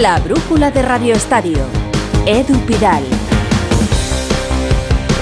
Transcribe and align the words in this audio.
La 0.00 0.18
brújula 0.18 0.72
de 0.72 0.82
Radio 0.82 1.14
Estadio. 1.14 1.58
Edu 2.26 2.58
Pidal. 2.66 3.04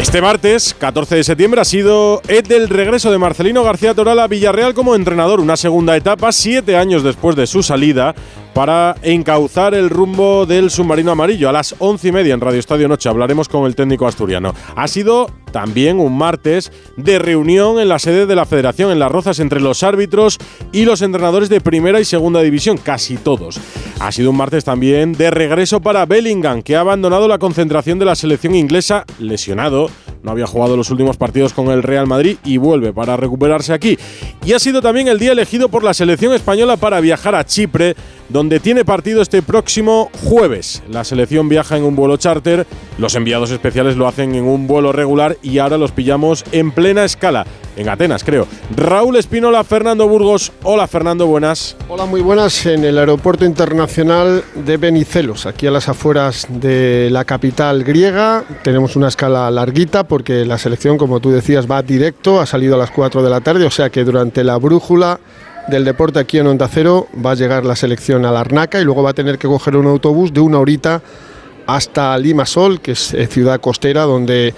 Este 0.01 0.23
martes, 0.23 0.75
14 0.79 1.17
de 1.17 1.25
septiembre, 1.25 1.61
ha 1.61 1.65
sido 1.67 2.23
el 2.27 2.43
del 2.45 2.71
regreso 2.71 3.13
de 3.13 3.19
Marcelino 3.19 3.63
García 3.65 3.93
Toral 3.93 4.19
a 4.19 4.29
Villarreal 4.29 4.73
como 4.73 4.95
entrenador, 4.95 5.41
una 5.41 5.59
segunda 5.59 5.95
etapa, 5.95 6.33
siete 6.33 6.79
años 6.79 7.03
después 7.03 7.37
de 7.37 7.47
su 7.47 7.63
salida, 7.63 8.15
para 8.55 8.97
encauzar 9.03 9.75
el 9.75 9.91
rumbo 9.91 10.47
del 10.47 10.71
submarino 10.71 11.13
amarillo. 11.13 11.49
A 11.49 11.53
las 11.53 11.75
once 11.79 12.09
y 12.09 12.13
media 12.13 12.35
en 12.35 12.41
Radio 12.41 12.59
Estadio 12.59 12.89
Noche 12.89 13.09
hablaremos 13.09 13.49
con 13.49 13.67
el 13.67 13.75
técnico 13.75 14.07
asturiano. 14.07 14.55
Ha 14.77 14.89
sido 14.89 15.31
también 15.53 16.01
un 16.01 16.17
martes 16.17 16.73
de 16.97 17.19
reunión 17.19 17.79
en 17.79 17.89
la 17.89 17.99
sede 17.99 18.27
de 18.27 18.35
la 18.35 18.47
Federación 18.47 18.91
en 18.91 18.99
Las 18.99 19.13
Rozas 19.13 19.39
entre 19.39 19.61
los 19.61 19.83
árbitros 19.83 20.39
y 20.73 20.85
los 20.85 21.03
entrenadores 21.03 21.49
de 21.49 21.61
primera 21.61 22.01
y 22.01 22.05
segunda 22.05 22.41
división, 22.43 22.79
casi 22.79 23.17
todos. 23.17 23.61
Ha 24.01 24.11
sido 24.13 24.31
un 24.31 24.37
martes 24.37 24.65
también 24.65 25.13
de 25.13 25.31
regreso 25.31 25.81
para 25.81 26.07
Bellingham, 26.07 26.63
que 26.63 26.77
ha 26.77 26.81
abandonado 26.81 27.29
la 27.29 27.39
concentración 27.39 27.99
de 27.99 28.07
la 28.07 28.17
selección 28.17 28.55
inglesa 28.55 29.05
lesionado. 29.19 29.91
No 30.23 30.31
había 30.31 30.47
jugado 30.47 30.77
los 30.77 30.91
últimos 30.91 31.17
partidos 31.17 31.53
con 31.53 31.69
el 31.69 31.83
Real 31.83 32.07
Madrid 32.07 32.37
y 32.45 32.57
vuelve 32.57 32.93
para 32.93 33.17
recuperarse 33.17 33.73
aquí. 33.73 33.99
Y 34.45 34.53
ha 34.53 34.59
sido 34.59 34.81
también 34.81 35.09
el 35.09 35.19
día 35.19 35.33
elegido 35.33 35.69
por 35.69 35.83
la 35.83 35.95
selección 35.95 36.33
española 36.33 36.77
para 36.77 37.01
viajar 37.01 37.35
a 37.35 37.45
Chipre 37.45 37.97
donde 38.33 38.61
tiene 38.61 38.85
partido 38.85 39.21
este 39.21 39.43
próximo 39.43 40.11
jueves. 40.25 40.83
La 40.89 41.05
selección 41.05 41.51
viaja 41.51 41.77
en 41.77 41.85
un 41.85 41.95
vuelo 41.95 42.17
charter, 42.17 42.67
los 42.97 43.15
enviados 43.15 43.51
especiales 43.51 43.97
lo 43.97 44.09
hacen 44.09 44.35
en 44.35 44.45
un 44.45 44.67
vuelo 44.67 44.91
regular 44.91 45.37
y 45.43 45.59
ahora 45.59 45.77
los 45.77 45.93
pillamos 45.93 46.45
en 46.51 46.73
plena 46.73 47.05
escala, 47.05 47.47
en 47.77 47.91
Atenas 47.91 48.25
creo. 48.25 48.47
Raúl 48.75 49.17
Espinola, 49.17 49.63
Fernando 49.65 50.09
Burgos. 50.09 50.51
Hola 50.63 50.87
Fernando, 50.87 51.27
buenas. 51.27 51.77
Hola, 51.89 52.07
muy 52.07 52.23
buenas 52.23 52.65
en 52.65 52.85
el 52.85 52.99
Aeropuerto 52.99 53.45
Internacional 53.45 54.43
de 54.55 54.77
Benicelos, 54.79 55.45
aquí 55.45 55.67
a 55.67 55.71
las 55.71 55.91
afueras 55.91 56.47
de 56.49 57.09
la 57.11 57.27
capital 57.27 57.85
griega. 57.85 58.45
Tenemos 58.63 58.97
una 58.97 59.09
escala 59.09 59.51
larguita 59.51 60.05
porque 60.05 60.47
la 60.47 60.57
selección, 60.57 60.97
como 60.97 61.21
tú 61.21 61.31
decías, 61.31 61.71
va 61.71 61.83
directo, 61.83 62.41
ha 62.41 62.47
salido 62.47 62.77
a 62.77 62.79
las 62.79 62.91
4 62.91 63.23
de 63.23 63.29
la 63.29 63.43
tarde, 63.43 63.67
o 63.67 63.71
sea 63.71 63.91
que 63.91 64.05
durante 64.05 64.43
la 64.43 64.57
brújula 64.57 65.21
del 65.69 65.85
deporte 65.85 66.19
aquí 66.19 66.39
en 66.39 66.47
Onda 66.47 66.69
Cero. 66.69 67.09
Va 67.25 67.33
a 67.33 67.35
llegar 67.35 67.65
la 67.65 67.77
selección 67.77 68.25
a 68.25 68.31
Larnaca 68.33 68.81
y 68.81 68.85
luego 68.85 69.03
va 69.03 69.11
a 69.11 69.15
tener 69.15 69.39
que 69.39 69.49
coger 69.49 69.77
un 69.77 69.87
autobús 69.87 70.33
de 70.33 70.41
una 70.41 70.59
horita 70.59 71.03
hasta 71.67 72.17
Limasol, 72.19 72.81
que 72.81 72.93
es 72.93 73.15
eh, 73.15 73.27
ciudad 73.27 73.61
costera 73.61 74.03
donde 74.03 74.55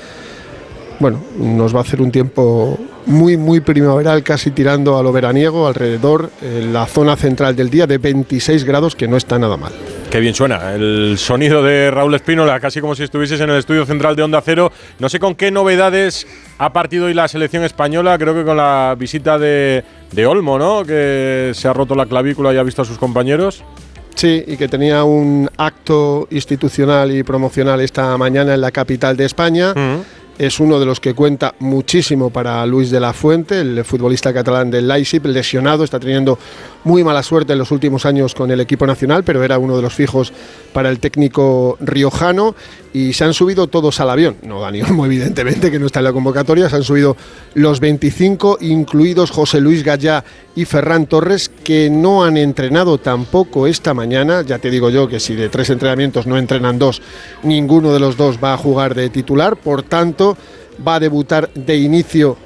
bueno, 1.00 1.20
nos 1.38 1.74
va 1.74 1.78
a 1.78 1.82
hacer 1.82 2.00
un 2.00 2.10
tiempo 2.10 2.78
muy, 3.06 3.36
muy 3.36 3.60
primaveral, 3.60 4.22
casi 4.22 4.50
tirando 4.50 4.98
a 4.98 5.02
lo 5.02 5.12
veraniego, 5.12 5.66
alrededor, 5.66 6.30
en 6.42 6.72
la 6.72 6.86
zona 6.86 7.16
central 7.16 7.54
del 7.56 7.70
día, 7.70 7.86
de 7.86 7.98
26 7.98 8.64
grados, 8.64 8.96
que 8.96 9.08
no 9.08 9.16
está 9.16 9.38
nada 9.38 9.56
mal. 9.56 9.72
Qué 10.10 10.20
bien 10.20 10.34
suena 10.34 10.74
el 10.74 11.16
sonido 11.18 11.62
de 11.62 11.90
Raúl 11.90 12.14
Espínola, 12.14 12.60
casi 12.60 12.80
como 12.80 12.94
si 12.94 13.02
estuvieses 13.02 13.40
en 13.40 13.50
el 13.50 13.56
estudio 13.56 13.84
central 13.84 14.14
de 14.16 14.22
Onda 14.22 14.40
Cero. 14.40 14.70
No 14.98 15.08
sé 15.08 15.18
con 15.18 15.34
qué 15.34 15.50
novedades 15.50 16.26
ha 16.58 16.72
partido 16.72 17.06
hoy 17.06 17.14
la 17.14 17.28
selección 17.28 17.64
española, 17.64 18.16
creo 18.16 18.34
que 18.34 18.44
con 18.44 18.56
la 18.56 18.94
visita 18.98 19.38
de, 19.38 19.84
de 20.12 20.26
Olmo, 20.26 20.58
¿no? 20.58 20.84
Que 20.84 21.50
se 21.54 21.68
ha 21.68 21.72
roto 21.72 21.94
la 21.94 22.06
clavícula 22.06 22.54
y 22.54 22.56
ha 22.56 22.62
visto 22.62 22.82
a 22.82 22.84
sus 22.84 22.98
compañeros. 22.98 23.64
Sí, 24.14 24.44
y 24.46 24.56
que 24.56 24.68
tenía 24.68 25.02
un 25.02 25.50
acto 25.56 26.28
institucional 26.30 27.10
y 27.10 27.24
promocional 27.24 27.80
esta 27.80 28.16
mañana 28.16 28.54
en 28.54 28.60
la 28.60 28.70
capital 28.70 29.16
de 29.16 29.24
España 29.24 29.74
es 30.38 30.60
uno 30.60 30.80
de 30.80 30.86
los 30.86 31.00
que 31.00 31.14
cuenta 31.14 31.54
muchísimo 31.60 32.30
para 32.30 32.64
Luis 32.66 32.90
de 32.90 33.00
la 33.00 33.12
Fuente, 33.12 33.60
el 33.60 33.84
futbolista 33.84 34.32
catalán 34.32 34.70
del 34.70 34.88
Leipzig, 34.88 35.24
lesionado, 35.24 35.84
está 35.84 36.00
teniendo 36.00 36.38
muy 36.84 37.04
mala 37.04 37.22
suerte 37.22 37.52
en 37.52 37.58
los 37.58 37.70
últimos 37.70 38.04
años 38.04 38.34
con 38.34 38.50
el 38.50 38.60
equipo 38.60 38.86
nacional, 38.86 39.24
pero 39.24 39.42
era 39.42 39.58
uno 39.58 39.76
de 39.76 39.82
los 39.82 39.94
fijos 39.94 40.32
para 40.74 40.90
el 40.90 40.98
técnico 40.98 41.78
riojano 41.80 42.54
y 42.92 43.12
se 43.14 43.24
han 43.24 43.32
subido 43.32 43.68
todos 43.68 44.00
al 44.00 44.10
avión, 44.10 44.36
no 44.42 44.60
Dani 44.60 44.82
Olmo 44.82 45.06
evidentemente 45.06 45.70
que 45.70 45.78
no 45.78 45.86
está 45.86 46.00
en 46.00 46.04
la 46.04 46.12
convocatoria, 46.12 46.68
se 46.68 46.76
han 46.76 46.82
subido 46.82 47.16
los 47.54 47.80
25, 47.80 48.58
incluidos 48.60 49.30
José 49.30 49.60
Luis 49.60 49.84
Gallá 49.84 50.24
y 50.54 50.64
Ferran 50.64 51.06
Torres, 51.06 51.48
que 51.48 51.88
no 51.88 52.24
han 52.24 52.36
entrenado 52.36 52.98
tampoco 52.98 53.66
esta 53.66 53.94
mañana, 53.94 54.42
ya 54.42 54.58
te 54.58 54.70
digo 54.70 54.90
yo 54.90 55.08
que 55.08 55.20
si 55.20 55.34
de 55.34 55.48
tres 55.48 55.70
entrenamientos 55.70 56.26
no 56.26 56.36
entrenan 56.36 56.78
dos, 56.78 57.00
ninguno 57.44 57.92
de 57.92 58.00
los 58.00 58.16
dos 58.16 58.38
va 58.42 58.52
a 58.52 58.58
jugar 58.58 58.94
de 58.94 59.08
titular, 59.10 59.56
por 59.56 59.84
tanto, 59.84 60.36
va 60.86 60.96
a 60.96 61.00
debutar 61.00 61.50
de 61.54 61.76
inicio 61.76 62.36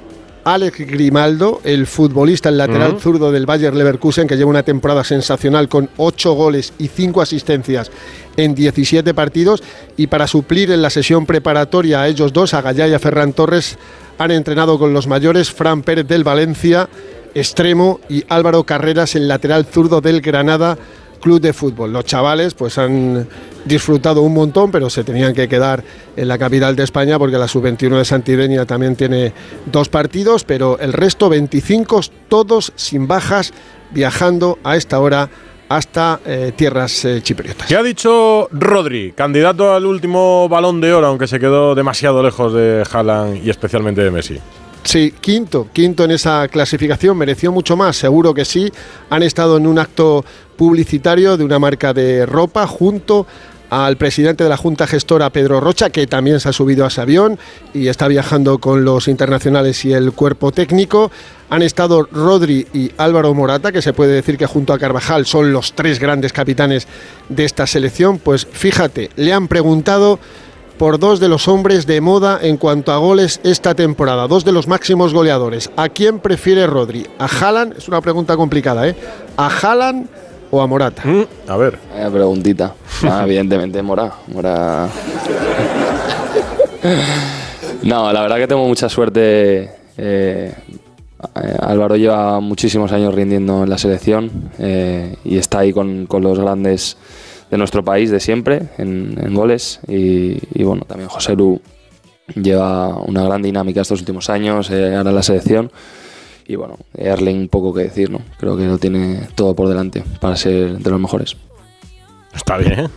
Alex 0.53 0.79
Grimaldo, 0.79 1.61
el 1.63 1.85
futbolista, 1.85 2.49
el 2.49 2.57
lateral 2.57 2.99
zurdo 2.99 3.31
del 3.31 3.45
Bayer 3.45 3.75
Leverkusen, 3.75 4.27
que 4.27 4.35
lleva 4.35 4.49
una 4.49 4.63
temporada 4.63 5.03
sensacional 5.03 5.69
con 5.69 5.89
8 5.97 6.33
goles 6.33 6.73
y 6.79 6.87
5 6.87 7.21
asistencias 7.21 7.91
en 8.35 8.55
17 8.55 9.13
partidos. 9.13 9.61
Y 9.95 10.07
para 10.07 10.25
suplir 10.25 10.71
en 10.71 10.81
la 10.81 10.89
sesión 10.89 11.27
preparatoria 11.27 12.01
a 12.01 12.07
ellos 12.07 12.33
dos, 12.33 12.55
a 12.55 12.63
Gallá 12.63 12.87
y 12.87 12.93
a 12.93 12.99
Ferran 12.99 13.33
Torres, 13.33 13.77
han 14.17 14.31
entrenado 14.31 14.79
con 14.79 14.91
los 14.91 15.05
mayores 15.05 15.51
Fran 15.51 15.83
Pérez 15.83 16.07
del 16.07 16.23
Valencia, 16.23 16.89
extremo, 17.35 17.99
y 18.09 18.23
Álvaro 18.27 18.63
Carreras, 18.63 19.15
el 19.15 19.27
lateral 19.27 19.65
zurdo 19.65 20.01
del 20.01 20.21
Granada 20.21 20.79
club 21.19 21.39
de 21.41 21.53
fútbol. 21.53 21.93
Los 21.93 22.05
chavales 22.05 22.53
pues 22.53 22.77
han 22.77 23.27
disfrutado 23.65 24.21
un 24.21 24.33
montón, 24.33 24.71
pero 24.71 24.89
se 24.89 25.03
tenían 25.03 25.33
que 25.33 25.47
quedar 25.47 25.83
en 26.15 26.27
la 26.27 26.37
capital 26.37 26.75
de 26.75 26.83
España 26.83 27.19
porque 27.19 27.37
la 27.37 27.47
sub-21 27.47 27.97
de 27.97 28.05
Santideña 28.05 28.65
también 28.65 28.95
tiene 28.95 29.33
dos 29.65 29.89
partidos, 29.89 30.43
pero 30.43 30.79
el 30.79 30.93
resto 30.93 31.29
25 31.29 32.01
todos 32.27 32.73
sin 32.75 33.07
bajas 33.07 33.53
viajando 33.91 34.59
a 34.63 34.75
esta 34.75 34.99
hora 34.99 35.29
hasta 35.69 36.19
eh, 36.25 36.51
tierras 36.55 37.05
eh, 37.05 37.21
chipriotas. 37.21 37.67
¿Qué 37.67 37.75
ha 37.75 37.83
dicho 37.83 38.49
Rodri, 38.51 39.13
candidato 39.13 39.73
al 39.73 39.85
último 39.85 40.49
balón 40.49 40.81
de 40.81 40.93
oro, 40.93 41.07
aunque 41.07 41.27
se 41.27 41.39
quedó 41.39 41.75
demasiado 41.75 42.23
lejos 42.23 42.53
de 42.53 42.83
Haaland 42.91 43.45
y 43.45 43.49
especialmente 43.49 44.01
de 44.01 44.11
Messi? 44.11 44.39
Sí, 44.83 45.13
quinto, 45.19 45.67
quinto 45.71 46.03
en 46.03 46.11
esa 46.11 46.47
clasificación, 46.47 47.17
mereció 47.17 47.51
mucho 47.51 47.75
más, 47.77 47.95
seguro 47.97 48.33
que 48.33 48.45
sí. 48.45 48.71
Han 49.09 49.23
estado 49.23 49.57
en 49.57 49.67
un 49.67 49.77
acto 49.77 50.25
publicitario 50.57 51.37
de 51.37 51.43
una 51.43 51.59
marca 51.59 51.93
de 51.93 52.25
ropa 52.25 52.65
junto 52.65 53.27
al 53.69 53.97
presidente 53.97 54.43
de 54.43 54.49
la 54.49 54.57
Junta 54.57 54.87
Gestora, 54.87 55.29
Pedro 55.29 55.59
Rocha, 55.59 55.89
que 55.89 56.07
también 56.07 56.39
se 56.39 56.49
ha 56.49 56.53
subido 56.53 56.85
a 56.85 56.87
ese 56.87 57.01
avión 57.01 57.37
y 57.73 57.87
está 57.87 58.07
viajando 58.07 58.57
con 58.57 58.83
los 58.83 59.07
internacionales 59.07 59.85
y 59.85 59.93
el 59.93 60.11
cuerpo 60.11 60.51
técnico. 60.51 61.11
Han 61.51 61.61
estado 61.61 62.07
Rodri 62.11 62.65
y 62.73 62.91
Álvaro 62.97 63.33
Morata, 63.33 63.71
que 63.71 63.81
se 63.81 63.93
puede 63.93 64.13
decir 64.13 64.37
que 64.37 64.47
junto 64.47 64.73
a 64.73 64.79
Carvajal 64.79 65.25
son 65.25 65.53
los 65.53 65.73
tres 65.73 65.99
grandes 65.99 66.33
capitanes 66.33 66.87
de 67.27 67.45
esta 67.45 67.67
selección. 67.67 68.17
Pues 68.17 68.47
fíjate, 68.51 69.11
le 69.15 69.33
han 69.33 69.47
preguntado 69.47 70.19
por 70.79 70.97
dos 70.97 71.19
de 71.19 71.27
los 71.27 71.49
hombres 71.49 71.85
de 71.85 71.99
moda 71.99 72.39
en 72.41 72.55
cuanto 72.55 72.93
a 72.93 72.97
goles 72.97 73.41
esta 73.43 73.75
temporada, 73.75 74.27
dos 74.27 74.45
de 74.45 74.53
los 74.53 74.69
máximos 74.69 75.13
goleadores. 75.13 75.69
¿A 75.75 75.89
quién 75.89 76.19
prefiere 76.19 76.65
Rodri? 76.65 77.05
¿A 77.19 77.25
Haaland? 77.25 77.77
Es 77.77 77.89
una 77.89 77.99
pregunta 77.99 78.37
complicada, 78.37 78.87
¿eh? 78.87 78.95
¿A 79.35 79.47
Haaland 79.47 80.07
o 80.49 80.61
a 80.61 80.67
Morata? 80.67 81.01
Mm, 81.03 81.23
a 81.49 81.57
ver. 81.57 81.77
Vaya 81.93 82.09
preguntita. 82.09 82.73
Ah, 83.03 83.23
evidentemente, 83.25 83.81
Mora. 83.81 84.09
Mora. 84.27 84.87
no, 87.83 88.13
la 88.13 88.21
verdad 88.21 88.37
que 88.37 88.47
tengo 88.47 88.65
mucha 88.65 88.87
suerte. 88.87 89.69
Eh, 89.97 90.53
Álvaro 91.61 91.97
lleva 91.97 92.39
muchísimos 92.39 92.93
años 92.93 93.13
rindiendo 93.13 93.63
en 93.63 93.69
la 93.69 93.77
selección 93.77 94.31
eh, 94.57 95.17
y 95.25 95.37
está 95.37 95.59
ahí 95.59 95.73
con, 95.73 96.05
con 96.05 96.23
los 96.23 96.39
grandes 96.39 96.95
de 97.49 97.57
nuestro 97.57 97.83
país 97.83 98.11
de 98.11 98.19
siempre 98.19 98.63
en, 98.77 99.33
goles. 99.33 99.79
Y, 99.87 100.63
bueno, 100.63 100.83
también 100.87 101.09
José 101.09 101.35
Lu 101.35 101.61
lleva 102.35 102.95
una 102.95 103.23
gran 103.23 103.41
dinámica 103.41 103.81
estos 103.81 103.99
últimos 103.99 104.29
años, 104.29 104.69
eh, 104.69 104.95
ahora 104.95 105.09
en 105.09 105.15
la 105.15 105.23
selección. 105.23 105.71
Y 106.47 106.55
bueno, 106.55 106.77
Erling 106.95 107.47
poco 107.47 107.73
que 107.73 107.83
decir, 107.83 108.09
¿no? 108.09 108.21
Creo 108.39 108.57
que 108.57 108.65
lo 108.65 108.77
tiene 108.77 109.27
todo 109.35 109.55
por 109.55 109.67
delante 109.67 110.03
para 110.19 110.35
ser 110.35 110.79
de 110.79 110.89
los 110.89 110.99
mejores. 110.99 111.37
Está 112.33 112.57
bien, 112.57 112.79
¿eh? 112.79 112.87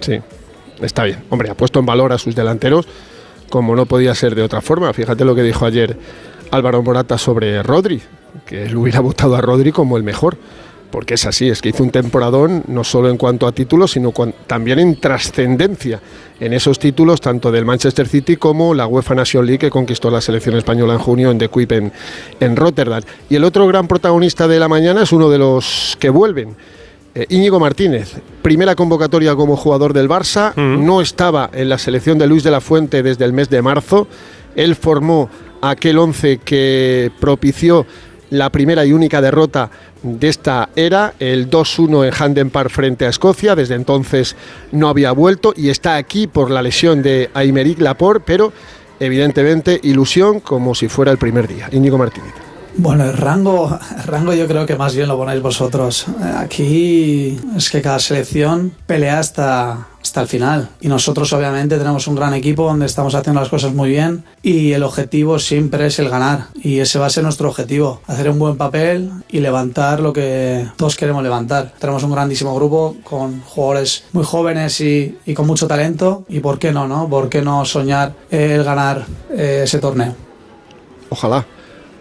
Sí, 0.00 0.20
está 0.80 1.04
bien. 1.04 1.24
Hombre, 1.30 1.50
ha 1.50 1.56
puesto 1.56 1.80
en 1.80 1.86
valor 1.86 2.12
a 2.12 2.18
sus 2.18 2.34
delanteros 2.34 2.86
como 3.50 3.76
no 3.76 3.86
podía 3.86 4.14
ser 4.14 4.34
de 4.34 4.42
otra 4.42 4.60
forma. 4.60 4.92
Fíjate 4.92 5.24
lo 5.24 5.34
que 5.34 5.42
dijo 5.42 5.64
ayer 5.64 5.96
Álvaro 6.50 6.82
Morata 6.82 7.18
sobre 7.18 7.62
Rodri, 7.62 8.00
que 8.46 8.64
él 8.64 8.76
hubiera 8.76 9.00
votado 9.00 9.36
a 9.36 9.40
Rodri 9.40 9.72
como 9.72 9.96
el 9.96 10.02
mejor 10.02 10.38
porque 10.94 11.14
es 11.14 11.26
así, 11.26 11.48
es 11.48 11.60
que 11.60 11.70
hizo 11.70 11.82
un 11.82 11.90
temporadón 11.90 12.62
no 12.68 12.84
solo 12.84 13.10
en 13.10 13.16
cuanto 13.16 13.48
a 13.48 13.52
títulos, 13.52 13.90
sino 13.90 14.12
también 14.46 14.78
en 14.78 14.94
trascendencia 14.94 16.00
en 16.38 16.52
esos 16.52 16.78
títulos, 16.78 17.20
tanto 17.20 17.50
del 17.50 17.64
Manchester 17.64 18.06
City 18.06 18.36
como 18.36 18.74
la 18.74 18.86
UEFA 18.86 19.16
Nation 19.16 19.44
League 19.44 19.58
que 19.58 19.70
conquistó 19.70 20.08
la 20.08 20.20
selección 20.20 20.54
española 20.56 20.92
en 20.92 21.00
junio 21.00 21.32
en 21.32 21.38
The 21.38 21.48
Quip 21.48 21.72
en, 21.72 22.56
Rotterdam. 22.56 23.02
Y 23.28 23.34
el 23.34 23.42
otro 23.42 23.66
gran 23.66 23.88
protagonista 23.88 24.46
de 24.46 24.60
la 24.60 24.68
mañana 24.68 25.02
es 25.02 25.10
uno 25.10 25.28
de 25.30 25.38
los 25.38 25.96
que 25.98 26.10
vuelven. 26.10 26.54
Eh, 27.16 27.26
Íñigo 27.28 27.58
Martínez, 27.58 28.12
primera 28.40 28.76
convocatoria 28.76 29.34
como 29.34 29.56
jugador 29.56 29.94
del 29.94 30.08
Barça, 30.08 30.54
no 30.54 31.00
estaba 31.00 31.50
en 31.52 31.70
la 31.70 31.78
selección 31.78 32.18
de 32.18 32.28
Luis 32.28 32.44
de 32.44 32.52
la 32.52 32.60
Fuente 32.60 33.02
desde 33.02 33.24
el 33.24 33.32
mes 33.32 33.50
de 33.50 33.62
marzo. 33.62 34.06
Él 34.54 34.76
formó 34.76 35.28
aquel 35.60 35.98
once 35.98 36.38
que 36.38 37.10
propició 37.18 37.84
la 38.38 38.50
primera 38.50 38.84
y 38.84 38.92
única 38.92 39.20
derrota 39.20 39.70
de 40.02 40.28
esta 40.28 40.68
era, 40.76 41.14
el 41.18 41.50
2-1 41.50 42.06
en 42.06 42.12
Handen 42.14 42.50
Park 42.50 42.70
frente 42.70 43.06
a 43.06 43.08
Escocia, 43.08 43.54
desde 43.54 43.74
entonces 43.74 44.36
no 44.72 44.88
había 44.88 45.12
vuelto 45.12 45.54
y 45.56 45.70
está 45.70 45.96
aquí 45.96 46.26
por 46.26 46.50
la 46.50 46.62
lesión 46.62 47.02
de 47.02 47.30
Aymeric 47.34 47.80
Laporte, 47.80 48.24
pero 48.26 48.52
evidentemente 49.00 49.80
ilusión 49.82 50.40
como 50.40 50.74
si 50.74 50.88
fuera 50.88 51.12
el 51.12 51.18
primer 51.18 51.48
día. 51.48 51.68
Íñigo 51.72 51.98
Martínez. 51.98 52.53
Bueno, 52.76 53.04
el 53.04 53.12
rango, 53.12 53.78
rango 54.04 54.34
yo 54.34 54.48
creo 54.48 54.66
que 54.66 54.74
más 54.74 54.96
bien 54.96 55.06
lo 55.06 55.16
ponéis 55.16 55.40
vosotros. 55.40 56.06
Aquí 56.36 57.38
es 57.56 57.70
que 57.70 57.80
cada 57.80 58.00
selección 58.00 58.72
pelea 58.86 59.20
hasta, 59.20 59.86
hasta 60.02 60.20
el 60.20 60.26
final. 60.26 60.68
Y 60.80 60.88
nosotros 60.88 61.32
obviamente 61.32 61.78
tenemos 61.78 62.08
un 62.08 62.16
gran 62.16 62.34
equipo 62.34 62.64
donde 62.64 62.86
estamos 62.86 63.14
haciendo 63.14 63.40
las 63.40 63.48
cosas 63.48 63.72
muy 63.74 63.90
bien 63.90 64.24
y 64.42 64.72
el 64.72 64.82
objetivo 64.82 65.38
siempre 65.38 65.86
es 65.86 66.00
el 66.00 66.10
ganar. 66.10 66.48
Y 66.62 66.80
ese 66.80 66.98
va 66.98 67.06
a 67.06 67.10
ser 67.10 67.22
nuestro 67.22 67.48
objetivo, 67.48 68.00
hacer 68.08 68.28
un 68.28 68.40
buen 68.40 68.56
papel 68.56 69.10
y 69.30 69.38
levantar 69.38 70.00
lo 70.00 70.12
que 70.12 70.66
todos 70.76 70.96
queremos 70.96 71.22
levantar. 71.22 71.72
Tenemos 71.78 72.02
un 72.02 72.10
grandísimo 72.10 72.56
grupo 72.56 72.96
con 73.04 73.40
jugadores 73.42 74.04
muy 74.12 74.24
jóvenes 74.24 74.80
y, 74.80 75.16
y 75.24 75.34
con 75.34 75.46
mucho 75.46 75.68
talento. 75.68 76.24
¿Y 76.28 76.40
por 76.40 76.58
qué 76.58 76.72
no, 76.72 76.88
no? 76.88 77.08
¿Por 77.08 77.28
qué 77.28 77.40
no 77.40 77.64
soñar 77.64 78.14
el 78.30 78.64
ganar 78.64 79.06
eh, 79.30 79.60
ese 79.62 79.78
torneo? 79.78 80.14
Ojalá 81.08 81.46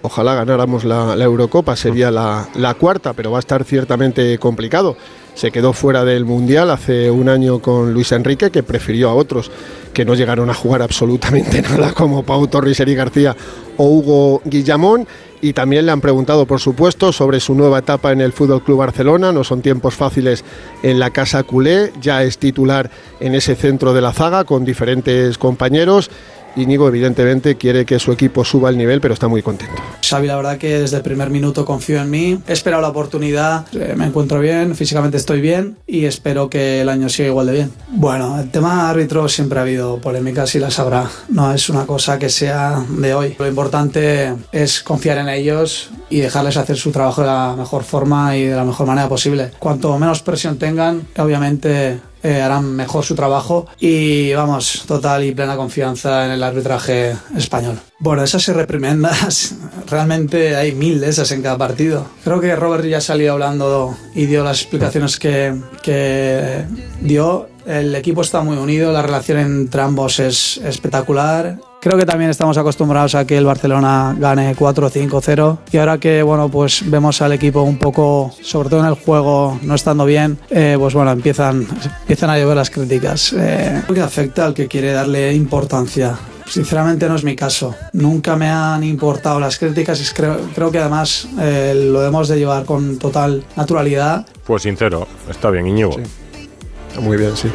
ojalá 0.03 0.35
ganáramos 0.35 0.83
la, 0.83 1.15
Eurocopa, 1.15 1.75
sería 1.75 2.11
la, 2.11 2.75
cuarta, 2.79 3.13
pero 3.13 3.31
va 3.31 3.37
a 3.37 3.39
estar 3.39 3.63
ciertamente 3.63 4.37
complicado. 4.37 4.95
Se 5.33 5.51
quedó 5.51 5.73
fuera 5.73 6.05
del 6.05 6.25
Mundial 6.25 6.69
hace 6.69 7.09
un 7.09 7.27
año 7.27 7.59
con 7.59 7.91
Luis 7.93 8.11
Enrique, 8.11 8.51
que 8.51 8.61
prefirió 8.61 9.09
a 9.09 9.15
otros 9.15 9.49
que 9.91 10.05
no 10.05 10.13
llegaron 10.13 10.49
a 10.49 10.53
jugar 10.53 10.83
absolutamente 10.83 11.61
nada, 11.69 11.93
como 11.93 12.23
Pau 12.23 12.47
Torres, 12.47 12.79
Eri 12.79 12.93
García 12.93 13.35
o 13.77 13.85
Hugo 13.85 14.41
Guillamón. 14.45 15.07
Y 15.41 15.51
también 15.51 15.85
le 15.85 15.91
han 15.91 15.99
preguntado, 15.99 16.45
por 16.45 16.61
supuesto, 16.61 17.11
sobre 17.11 17.41
su 17.41 17.53
nueva 17.53 17.79
etapa 17.79 18.13
en 18.13 18.21
el 18.21 18.31
Fútbol 18.31 18.63
Club 18.63 18.77
Barcelona. 18.77 19.33
No 19.33 19.43
son 19.43 19.61
tiempos 19.61 19.93
fáciles 19.93 20.45
en 20.83 20.99
la 20.99 21.09
casa 21.09 21.43
culé. 21.43 21.91
Ya 21.99 22.23
es 22.23 22.37
titular 22.37 22.89
en 23.19 23.35
ese 23.35 23.55
centro 23.55 23.93
de 23.93 23.99
la 23.99 24.13
zaga 24.13 24.45
con 24.45 24.63
diferentes 24.63 25.37
compañeros 25.37 26.09
Íñigo 26.55 26.87
evidentemente 26.87 27.55
quiere 27.55 27.85
que 27.85 27.99
su 27.99 28.11
equipo 28.11 28.45
suba 28.45 28.69
el 28.69 28.77
nivel, 28.77 29.01
pero 29.01 29.13
está 29.13 29.27
muy 29.27 29.41
contento. 29.41 29.81
Xavi, 30.07 30.27
la 30.27 30.35
verdad 30.35 30.57
que 30.57 30.79
desde 30.79 30.97
el 30.97 31.03
primer 31.03 31.29
minuto 31.29 31.65
confío 31.65 32.01
en 32.01 32.09
mí. 32.09 32.39
He 32.47 32.53
esperado 32.53 32.81
la 32.81 32.89
oportunidad, 32.89 33.65
eh, 33.73 33.93
me 33.95 34.05
encuentro 34.05 34.39
bien, 34.39 34.75
físicamente 34.75 35.17
estoy 35.17 35.41
bien 35.41 35.77
y 35.87 36.05
espero 36.05 36.49
que 36.49 36.81
el 36.81 36.89
año 36.89 37.09
siga 37.09 37.29
igual 37.29 37.47
de 37.47 37.53
bien. 37.53 37.71
Bueno, 37.89 38.39
el 38.39 38.49
tema 38.51 38.89
árbitro 38.89 39.27
siempre 39.27 39.59
ha 39.59 39.63
habido 39.63 39.99
polémicas 39.99 40.53
y 40.55 40.59
las 40.59 40.79
habrá. 40.79 41.09
No 41.29 41.53
es 41.53 41.69
una 41.69 41.85
cosa 41.85 42.19
que 42.19 42.29
sea 42.29 42.83
de 42.89 43.13
hoy. 43.13 43.35
Lo 43.39 43.47
importante 43.47 44.33
es 44.51 44.81
confiar 44.81 45.17
en 45.17 45.29
ellos 45.29 45.89
y 46.09 46.19
dejarles 46.19 46.57
hacer 46.57 46.77
su 46.77 46.91
trabajo 46.91 47.21
de 47.21 47.27
la 47.27 47.55
mejor 47.57 47.83
forma 47.83 48.37
y 48.37 48.45
de 48.45 48.55
la 48.55 48.63
mejor 48.63 48.87
manera 48.87 49.09
posible. 49.09 49.51
Cuanto 49.59 49.97
menos 49.97 50.21
presión 50.21 50.57
tengan, 50.57 51.07
obviamente 51.17 51.99
eh, 52.23 52.41
harán 52.41 52.75
mejor 52.75 53.03
su 53.03 53.15
trabajo 53.15 53.67
y 53.79 54.33
vamos, 54.33 54.83
total 54.87 55.23
y 55.25 55.33
plena 55.33 55.57
confianza 55.57 56.25
en 56.25 56.31
el 56.31 56.43
arbitraje 56.43 57.15
español. 57.35 57.79
Bueno, 57.99 58.23
esas 58.23 58.47
reprimendas, 58.47 59.55
realmente 59.89 60.55
hay 60.55 60.71
mil 60.71 60.99
de 60.99 61.09
esas 61.09 61.31
en 61.31 61.41
cada 61.41 61.57
partido. 61.57 62.05
Creo 62.23 62.39
que 62.39 62.55
Robert 62.55 62.85
ya 62.85 63.01
salió 63.01 63.33
hablando 63.33 63.95
y 64.15 64.25
dio 64.25 64.43
las 64.43 64.61
explicaciones 64.61 65.19
que, 65.19 65.53
que 65.81 66.65
dio. 67.01 67.49
El 67.65 67.95
equipo 67.95 68.21
está 68.21 68.41
muy 68.41 68.57
unido, 68.57 68.91
la 68.91 69.01
relación 69.01 69.37
entre 69.39 69.81
ambos 69.81 70.19
es 70.19 70.57
espectacular 70.57 71.57
Creo 71.83 71.97
que 71.97 72.05
también 72.05 72.29
estamos 72.29 72.57
acostumbrados 72.57 73.13
a 73.13 73.27
que 73.27 73.37
el 73.37 73.43
Barcelona 73.43 74.15
gane 74.17 74.55
4-5-0 74.55 75.57
y 75.69 75.77
ahora 75.79 75.97
que 75.97 76.23
bueno 76.23 76.47
pues 76.47 76.89
vemos 76.89 77.21
al 77.21 77.33
equipo 77.33 77.61
un 77.61 77.77
poco, 77.77 78.33
sobre 78.41 78.69
todo 78.69 78.79
en 78.79 78.85
el 78.85 78.93
juego, 78.93 79.59
no 79.63 79.75
estando 79.75 80.05
bien, 80.05 80.39
eh, 80.49 80.77
pues 80.79 80.93
bueno 80.93 81.11
empiezan, 81.11 81.67
empiezan 81.99 82.29
a 82.29 82.39
llover 82.39 82.55
las 82.55 82.69
críticas. 82.69 83.35
Eh, 83.37 83.81
que 83.93 83.99
afecta 83.99 84.45
al 84.45 84.53
que 84.53 84.69
quiere 84.69 84.93
darle 84.93 85.33
importancia. 85.33 86.17
Sinceramente 86.47 87.09
no 87.09 87.17
es 87.17 87.25
mi 87.25 87.35
caso. 87.35 87.75
Nunca 87.91 88.37
me 88.37 88.47
han 88.47 88.81
importado 88.85 89.41
las 89.41 89.59
críticas 89.59 89.99
y 89.99 90.13
creo, 90.13 90.37
creo 90.55 90.71
que 90.71 90.77
además 90.77 91.27
eh, 91.37 91.73
lo 91.91 91.99
debemos 91.99 92.29
de 92.29 92.37
llevar 92.37 92.63
con 92.63 92.97
total 92.97 93.43
naturalidad. 93.57 94.25
Pues 94.45 94.63
sincero, 94.63 95.05
está 95.29 95.49
bien 95.49 95.67
Íñigo. 95.67 95.97
Muy 97.01 97.17
bien, 97.17 97.35
sí 97.35 97.49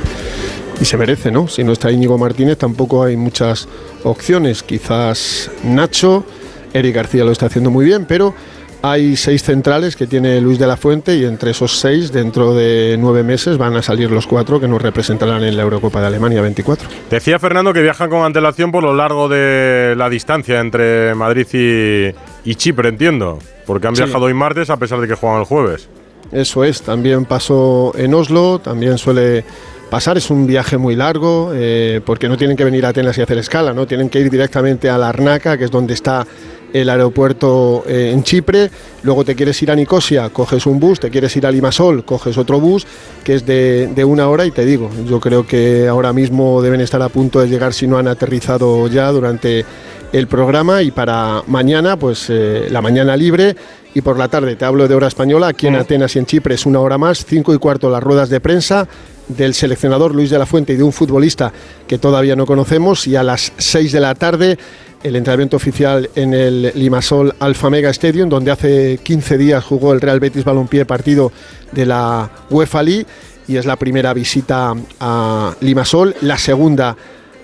y 0.80 0.84
se 0.84 0.96
merece, 0.96 1.30
¿no? 1.30 1.48
Si 1.48 1.64
no 1.64 1.72
está 1.72 1.90
Íñigo 1.90 2.18
Martínez 2.18 2.58
tampoco 2.58 3.02
hay 3.02 3.16
muchas 3.16 3.68
opciones. 4.04 4.62
Quizás 4.62 5.50
Nacho, 5.64 6.24
Eric 6.72 6.94
García 6.94 7.24
lo 7.24 7.32
está 7.32 7.46
haciendo 7.46 7.70
muy 7.70 7.84
bien, 7.84 8.06
pero 8.06 8.34
hay 8.80 9.16
seis 9.16 9.42
centrales 9.42 9.96
que 9.96 10.06
tiene 10.06 10.40
Luis 10.40 10.58
de 10.58 10.66
la 10.66 10.76
Fuente 10.76 11.16
y 11.16 11.24
entre 11.24 11.50
esos 11.50 11.80
seis, 11.80 12.12
dentro 12.12 12.54
de 12.54 12.96
nueve 12.98 13.24
meses, 13.24 13.58
van 13.58 13.74
a 13.74 13.82
salir 13.82 14.10
los 14.10 14.28
cuatro 14.28 14.60
que 14.60 14.68
nos 14.68 14.80
representarán 14.80 15.42
en 15.42 15.56
la 15.56 15.64
Eurocopa 15.64 16.00
de 16.00 16.06
Alemania 16.06 16.40
24. 16.42 16.88
Decía 17.10 17.40
Fernando 17.40 17.72
que 17.72 17.82
viajan 17.82 18.08
con 18.08 18.24
antelación 18.24 18.70
por 18.70 18.84
lo 18.84 18.94
largo 18.94 19.28
de 19.28 19.94
la 19.96 20.08
distancia 20.08 20.60
entre 20.60 21.14
Madrid 21.16 22.14
y, 22.44 22.54
Chipre, 22.54 22.88
entiendo, 22.88 23.40
porque 23.66 23.88
han 23.88 23.94
viajado 23.94 24.26
hoy 24.26 24.34
martes 24.34 24.70
a 24.70 24.76
pesar 24.76 25.00
de 25.00 25.08
que 25.08 25.14
juegan 25.14 25.40
el 25.40 25.44
jueves. 25.44 25.88
Eso 26.30 26.62
es, 26.62 26.82
también 26.82 27.24
pasó 27.24 27.92
en 27.96 28.14
Oslo, 28.14 28.60
también 28.60 28.98
suele 28.98 29.44
pasar. 29.88 30.16
Es 30.16 30.30
un 30.30 30.46
viaje 30.46 30.78
muy 30.78 30.94
largo 30.94 31.52
eh, 31.54 32.00
porque 32.04 32.28
no 32.28 32.36
tienen 32.36 32.56
que 32.56 32.64
venir 32.64 32.86
a 32.86 32.90
Atenas 32.90 33.18
y 33.18 33.22
hacer 33.22 33.38
escala, 33.38 33.72
¿no? 33.72 33.86
tienen 33.86 34.08
que 34.08 34.20
ir 34.20 34.30
directamente 34.30 34.88
a 34.88 34.98
Larnaca, 34.98 35.58
que 35.58 35.64
es 35.64 35.70
donde 35.70 35.94
está 35.94 36.26
el 36.72 36.88
aeropuerto 36.90 37.84
eh, 37.86 38.10
en 38.12 38.22
Chipre. 38.22 38.70
Luego 39.02 39.24
te 39.24 39.34
quieres 39.34 39.60
ir 39.62 39.70
a 39.70 39.74
Nicosia, 39.74 40.28
coges 40.30 40.66
un 40.66 40.78
bus, 40.78 41.00
te 41.00 41.10
quieres 41.10 41.34
ir 41.36 41.46
a 41.46 41.50
Limasol, 41.50 42.04
coges 42.04 42.36
otro 42.36 42.60
bus, 42.60 42.86
que 43.24 43.34
es 43.34 43.46
de, 43.46 43.88
de, 43.94 44.04
una 44.04 44.28
hora. 44.28 44.44
Y 44.44 44.50
te 44.50 44.64
digo, 44.64 44.90
yo 45.06 45.20
creo 45.20 45.46
que 45.46 45.88
ahora 45.88 46.12
mismo 46.12 46.60
deben 46.60 46.80
estar 46.80 47.00
a 47.02 47.08
punto 47.08 47.40
de 47.40 47.48
llegar 47.48 47.72
si 47.72 47.86
no 47.86 47.98
han 47.98 48.08
aterrizado 48.08 48.86
ya 48.88 49.10
durante 49.10 49.64
el 50.12 50.26
programa. 50.26 50.82
Y 50.82 50.90
para 50.90 51.42
mañana, 51.46 51.98
pues 51.98 52.26
eh, 52.28 52.68
la 52.70 52.82
mañana 52.82 53.16
libre. 53.16 53.56
Y 53.94 54.00
por 54.00 54.18
la 54.18 54.28
tarde 54.28 54.54
te 54.56 54.64
hablo 54.64 54.86
de 54.86 54.94
hora 54.94 55.08
española, 55.08 55.48
aquí 55.48 55.66
en 55.66 55.74
Atenas 55.74 56.14
y 56.14 56.18
en 56.18 56.26
Chipre 56.26 56.54
es 56.54 56.66
una 56.66 56.78
hora 56.78 56.98
más, 56.98 57.24
cinco 57.24 57.54
y 57.54 57.58
cuarto 57.58 57.90
las 57.90 58.02
ruedas 58.02 58.28
de 58.28 58.38
prensa 58.38 58.86
del 59.28 59.54
seleccionador 59.54 60.14
Luis 60.14 60.30
de 60.30 60.38
la 60.38 60.46
Fuente 60.46 60.72
y 60.72 60.76
de 60.76 60.82
un 60.82 60.92
futbolista 60.92 61.52
que 61.86 61.98
todavía 61.98 62.34
no 62.34 62.46
conocemos 62.46 63.06
y 63.06 63.16
a 63.16 63.22
las 63.22 63.52
6 63.56 63.92
de 63.92 64.00
la 64.00 64.14
tarde 64.14 64.58
el 65.02 65.16
entrenamiento 65.16 65.56
oficial 65.56 66.10
en 66.14 66.34
el 66.34 66.72
Limasol 66.74 67.34
Alfa 67.38 67.70
Mega 67.70 67.90
Stadium 67.90 68.28
donde 68.28 68.50
hace 68.50 68.98
15 69.02 69.38
días 69.38 69.64
jugó 69.64 69.92
el 69.92 70.00
Real 70.00 70.18
Betis 70.18 70.44
Balompié 70.44 70.86
partido 70.86 71.30
de 71.72 71.86
la 71.86 72.30
UEFA 72.50 72.82
League 72.82 73.06
y 73.46 73.56
es 73.56 73.64
la 73.64 73.76
primera 73.76 74.12
visita 74.12 74.74
a 75.00 75.54
Limasol, 75.60 76.14
la 76.22 76.36
segunda 76.36 76.96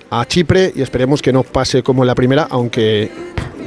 a 0.09 0.25
Chipre 0.25 0.71
y 0.75 0.81
esperemos 0.81 1.21
que 1.21 1.33
no 1.33 1.43
pase 1.43 1.83
como 1.83 2.05
la 2.05 2.15
primera, 2.15 2.47
aunque 2.49 3.11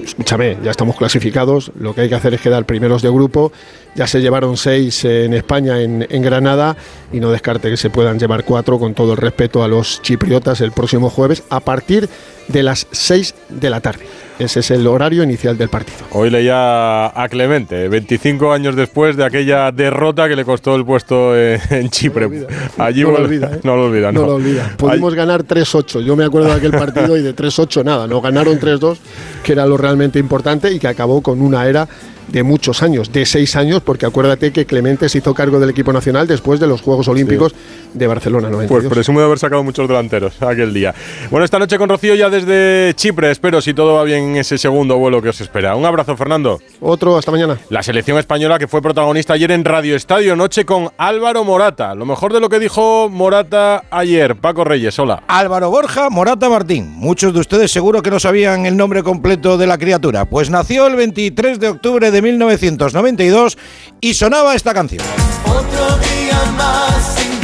escúchame, 0.05 0.57
ya 0.63 0.71
estamos 0.71 0.97
clasificados, 0.97 1.71
lo 1.79 1.95
que 1.95 2.03
hay 2.03 2.09
que 2.09 2.15
hacer 2.15 2.35
es 2.35 2.41
quedar 2.41 2.65
primeros 2.65 3.03
de 3.03 3.11
grupo, 3.11 3.53
ya 3.95 4.07
se 4.07 4.21
llevaron 4.21 4.57
seis 4.57 5.05
en 5.05 5.35
España, 5.35 5.81
en, 5.81 6.07
en, 6.09 6.23
Granada, 6.23 6.77
y 7.13 7.21
no 7.21 7.31
descarte 7.31 7.71
que 7.71 7.77
se 7.77 7.91
puedan 7.91 8.19
llevar 8.19 8.45
cuatro 8.45 8.79
con 8.79 8.95
todo 8.95 9.13
el 9.13 9.19
respeto 9.19 9.63
a 9.63 9.69
los 9.69 10.01
chipriotas 10.03 10.61
el 10.61 10.73
próximo 10.73 11.11
jueves 11.11 11.43
a 11.51 11.61
partir 11.61 12.09
de 12.49 12.63
las 12.63 12.87
seis 12.91 13.35
de 13.49 13.71
la 13.71 13.81
tarde. 13.81 14.07
Ese 14.39 14.61
es 14.61 14.71
el 14.71 14.87
horario 14.87 15.25
inicial 15.25 15.59
del 15.59 15.69
partido. 15.69 15.99
Hoy 16.13 16.31
leía 16.31 17.07
a 17.07 17.29
Clemente, 17.29 17.89
25 17.89 18.53
años 18.53 18.77
después 18.77 19.17
de 19.17 19.25
aquella 19.25 19.73
derrota 19.73 20.29
que 20.29 20.37
le 20.37 20.45
costó 20.45 20.77
el 20.77 20.85
puesto 20.85 21.37
en 21.37 21.91
Chipre. 21.91 22.29
No 22.29 22.47
Allí 22.79 23.03
no 23.03 23.11
lo 23.11 23.19
olvida. 23.19 23.51
¿eh? 23.55 23.61
No 23.65 23.77
lo 23.77 23.87
olvida, 23.87 24.13
no. 24.13 24.27
lo 24.27 24.35
olvida. 24.37 24.75
Pudimos 24.77 25.15
ganar 25.15 25.45
3-8. 25.45 26.03
Yo 26.03 26.15
me 26.15 26.25
acuerdo 26.25 26.49
de 26.49 26.55
aquel 26.55 26.71
partido 26.71 27.17
y 27.17 27.23
de 27.23 27.35
3-8 27.35 27.85
nada. 27.85 28.07
Nos 28.07 28.23
ganaron 28.23 28.61
3-2, 28.61 28.97
que 29.43 29.53
era 29.53 29.67
lo 29.67 29.77
realmente 29.77 30.21
importante 30.21 30.73
y 30.73 30.79
que 30.79 30.87
acabó 30.87 31.21
con 31.21 31.43
una 31.43 31.67
era 31.67 31.89
de 32.29 32.43
muchos 32.43 32.83
años, 32.83 33.13
de 33.13 33.27
seis 33.27 33.57
años, 33.57 33.83
porque 33.83 34.07
acuérdate 34.07 34.53
que 34.53 34.67
Clemente 34.67 35.09
se 35.09 35.19
hizo 35.19 35.35
cargo 35.35 35.59
del 35.61 35.71
equipo 35.71 35.93
nacional 35.93 36.27
después 36.27 36.61
de 36.61 36.67
los 36.67 36.83
Juegos 36.83 37.09
Olímpicos 37.09 37.55
de 37.95 38.07
Barcelona 38.07 38.49
92. 38.51 38.83
Pues 38.85 38.93
presumo 38.93 39.21
de 39.21 39.27
haber 39.27 39.39
sacado 39.39 39.63
muchos 39.65 39.89
delanteros 39.89 40.41
aquel 40.43 40.75
día. 40.75 40.95
Bueno, 41.31 41.45
esta 41.45 41.59
noche 41.59 41.79
con 41.79 41.89
Rocío 41.89 42.15
ya 42.15 42.29
desde 42.29 42.93
Chipre, 42.95 43.31
espero 43.31 43.61
si 43.61 43.75
todo 43.75 43.95
va 43.95 44.05
bien 44.05 44.31
en 44.31 44.37
ese 44.37 44.59
segundo 44.59 44.99
vuelo 44.99 45.23
que 45.23 45.31
os 45.31 45.41
espera. 45.41 45.75
Un 45.75 45.85
abrazo, 45.85 46.17
Fernando. 46.17 46.61
Otro, 46.81 47.17
hasta 47.17 47.31
mañana. 47.31 47.59
La 47.71 47.83
selección 47.83 48.19
española 48.19 48.59
que 48.59 48.69
fue 48.69 48.83
protagonista 48.83 49.35
ayer 49.35 49.51
en 49.53 49.65
Radio 49.65 49.97
Estadio 49.97 50.37
Noche 50.37 50.65
con 50.65 50.91
Álvaro 50.99 51.45
Morata. 51.45 51.95
Lo 51.95 52.07
mejor 52.07 52.33
de 52.33 52.41
lo 52.41 52.49
que 52.49 52.59
dijo 52.59 53.09
Morata 53.09 53.85
ayer. 53.91 54.37
Paco 54.37 54.65
Reyes, 54.65 54.99
hola. 54.99 55.23
Álvaro 55.29 55.71
Borja 55.71 56.11
Morata 56.11 56.49
Martín. 56.49 56.93
Muchos 56.97 57.33
de 57.33 57.41
ustedes 57.41 57.71
seguro 57.71 58.03
que 58.03 58.11
no 58.11 58.21
sabían 58.21 58.67
el 58.67 58.77
nombre 58.77 59.03
completo 59.03 59.57
de 59.57 59.67
la 59.67 59.79
criatura. 59.79 60.27
Pues 60.27 60.51
nació 60.51 60.87
el 60.87 60.97
23 60.97 61.59
de 61.59 61.69
octubre 61.69 62.11
de 62.11 62.18
de 62.19 62.23
1992 62.23 63.59
y 64.01 64.15
sonaba 64.15 64.55
esta 64.57 64.75
canción. 64.75 65.05
Otro 65.45 65.99
día 65.99 66.53
más 66.57 67.15
sin 67.15 67.39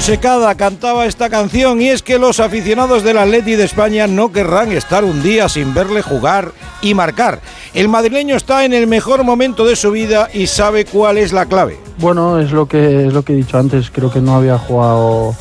Secada 0.00 0.54
cantaba 0.54 1.04
esta 1.04 1.28
canción 1.28 1.82
y 1.82 1.88
es 1.88 2.02
que 2.02 2.18
los 2.18 2.38
aficionados 2.38 3.02
del 3.02 3.18
Atleti 3.18 3.56
de 3.56 3.64
España 3.64 4.06
no 4.06 4.32
querrán 4.32 4.70
estar 4.70 5.04
un 5.04 5.22
día 5.22 5.48
sin 5.48 5.74
verle 5.74 6.00
jugar 6.00 6.52
y 6.80 6.94
marcar. 6.94 7.40
El 7.74 7.88
madrileño 7.88 8.36
está 8.36 8.64
en 8.64 8.72
el 8.72 8.86
mejor 8.86 9.24
momento 9.24 9.66
de 9.66 9.74
su 9.74 9.90
vida 9.90 10.28
y 10.32 10.46
sabe 10.46 10.84
cuál 10.84 11.18
es 11.18 11.32
la 11.32 11.46
clave. 11.46 11.76
Bueno, 11.98 12.38
es 12.38 12.52
lo 12.52 12.66
que 12.66 13.08
es 13.08 13.12
lo 13.12 13.24
que 13.24 13.32
he 13.32 13.36
dicho 13.36 13.58
antes. 13.58 13.90
Creo 13.90 14.10
que 14.10 14.20
no 14.20 14.36
había 14.36 14.56
jugado 14.56 15.34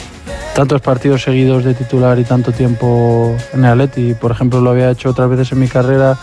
tantos 0.56 0.82
partidos 0.82 1.22
seguidos 1.22 1.64
de 1.64 1.76
titular 1.76 2.20
y 2.20 2.24
tanto 2.24 2.52
tiempo 2.52 3.36
en 3.54 3.64
el 3.64 3.72
Atleti. 3.72 4.16
Por 4.16 4.32
ejemplo, 4.32 4.60
lo 4.60 4.72
había 4.72 4.90
hecho 4.90 5.12
otras 5.12 5.30
veces 5.30 5.52
en 5.52 5.60
mi 5.60 5.68
carrera 5.68 6.18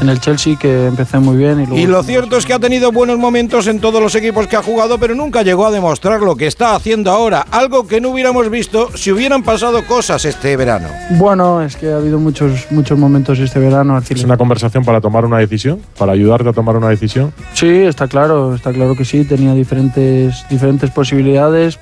en 0.00 0.08
el 0.08 0.20
Chelsea, 0.20 0.56
que 0.56 0.86
empecé 0.86 1.18
muy 1.18 1.36
bien. 1.36 1.66
Y, 1.74 1.86
lo 1.86 2.02
cierto 2.02 2.36
es 2.36 2.46
que 2.46 2.52
ha 2.54 2.58
tenido 2.58 2.92
buenos 2.92 3.18
momentos 3.18 3.66
en 3.66 3.80
todos 3.80 4.00
los 4.00 4.14
equipos 4.14 4.46
que 4.46 4.56
ha 4.56 4.62
jugado, 4.62 4.98
pero 4.98 5.14
nunca 5.14 5.42
llegó 5.42 5.66
a 5.66 5.70
demostrar 5.70 6.20
lo 6.20 6.36
que 6.36 6.46
está 6.46 6.74
haciendo 6.74 7.10
ahora, 7.10 7.44
algo 7.50 7.86
que 7.86 8.00
no 8.00 8.10
hubiéramos 8.10 8.48
visto 8.50 8.90
si 8.96 9.12
hubieran 9.12 9.42
pasado 9.42 9.84
cosas 9.86 10.24
este 10.24 10.56
verano. 10.56 10.88
Bueno, 11.10 11.62
es 11.62 11.76
que 11.76 11.92
ha 11.92 11.96
habido 11.96 12.18
muchos, 12.18 12.66
muchos 12.70 12.98
momentos 12.98 13.38
este 13.38 13.58
verano. 13.58 13.98
¿Es 13.98 14.24
una 14.24 14.36
conversación 14.36 14.84
para 14.84 15.00
tomar 15.00 15.24
una 15.24 15.38
decisión? 15.38 15.80
¿Para 15.98 16.12
ayudarte 16.12 16.48
a 16.48 16.52
tomar 16.52 16.76
una 16.76 16.88
decisión? 16.88 17.32
Sí, 17.54 17.68
está 17.68 18.08
claro, 18.08 18.54
está 18.54 18.72
claro 18.72 18.96
que 18.96 19.04
sí, 19.04 19.24
tenía 19.24 19.54
diferentes, 19.54 20.44
diferentes 20.48 20.90
posibilidades, 20.90 21.78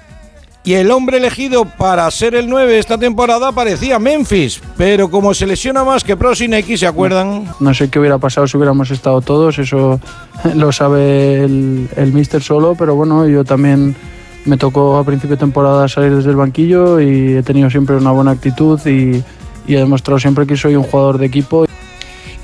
y 0.69 0.75
el 0.75 0.91
hombre 0.91 1.17
elegido 1.17 1.65
para 1.65 2.11
ser 2.11 2.35
el 2.35 2.47
9 2.47 2.79
esta 2.79 2.99
temporada 2.99 3.53
parecía 3.53 3.99
Memphis, 3.99 4.61
pero 4.77 5.11
como 5.11 5.33
se 5.33 5.47
lesiona 5.47 5.83
más 5.83 6.05
que 6.05 6.13
X, 6.13 6.81
¿se 6.81 6.87
acuerdan? 6.87 7.47
No 7.59 7.73
sé 7.73 7.89
qué 7.89 7.99
hubiera 7.99 8.19
pasado 8.19 8.47
si 8.47 8.59
hubiéramos 8.59 8.91
estado 8.91 9.23
todos, 9.23 9.59
eso 9.59 9.99
lo 10.55 10.71
sabe 10.71 11.43
el, 11.43 11.89
el 11.97 12.13
mister 12.13 12.43
solo, 12.43 12.75
pero 12.79 12.95
bueno, 12.95 13.27
yo 13.27 13.45
también 13.45 13.97
me 14.45 14.59
tocó 14.59 14.99
a 14.99 15.05
principio 15.05 15.37
de 15.37 15.41
temporada 15.41 15.89
salir 15.89 16.15
desde 16.15 16.29
el 16.29 16.37
banquillo 16.37 17.01
y 17.01 17.37
he 17.37 17.43
tenido 17.43 17.71
siempre 17.71 17.97
una 17.97 18.11
buena 18.11 18.33
actitud 18.33 18.79
y, 18.87 19.25
y 19.67 19.75
he 19.75 19.79
demostrado 19.79 20.21
siempre 20.21 20.47
que 20.47 20.59
soy 20.59 20.77
un 20.77 20.85
jugador 20.85 21.17
de 21.17 21.25
equipo. 21.25 21.65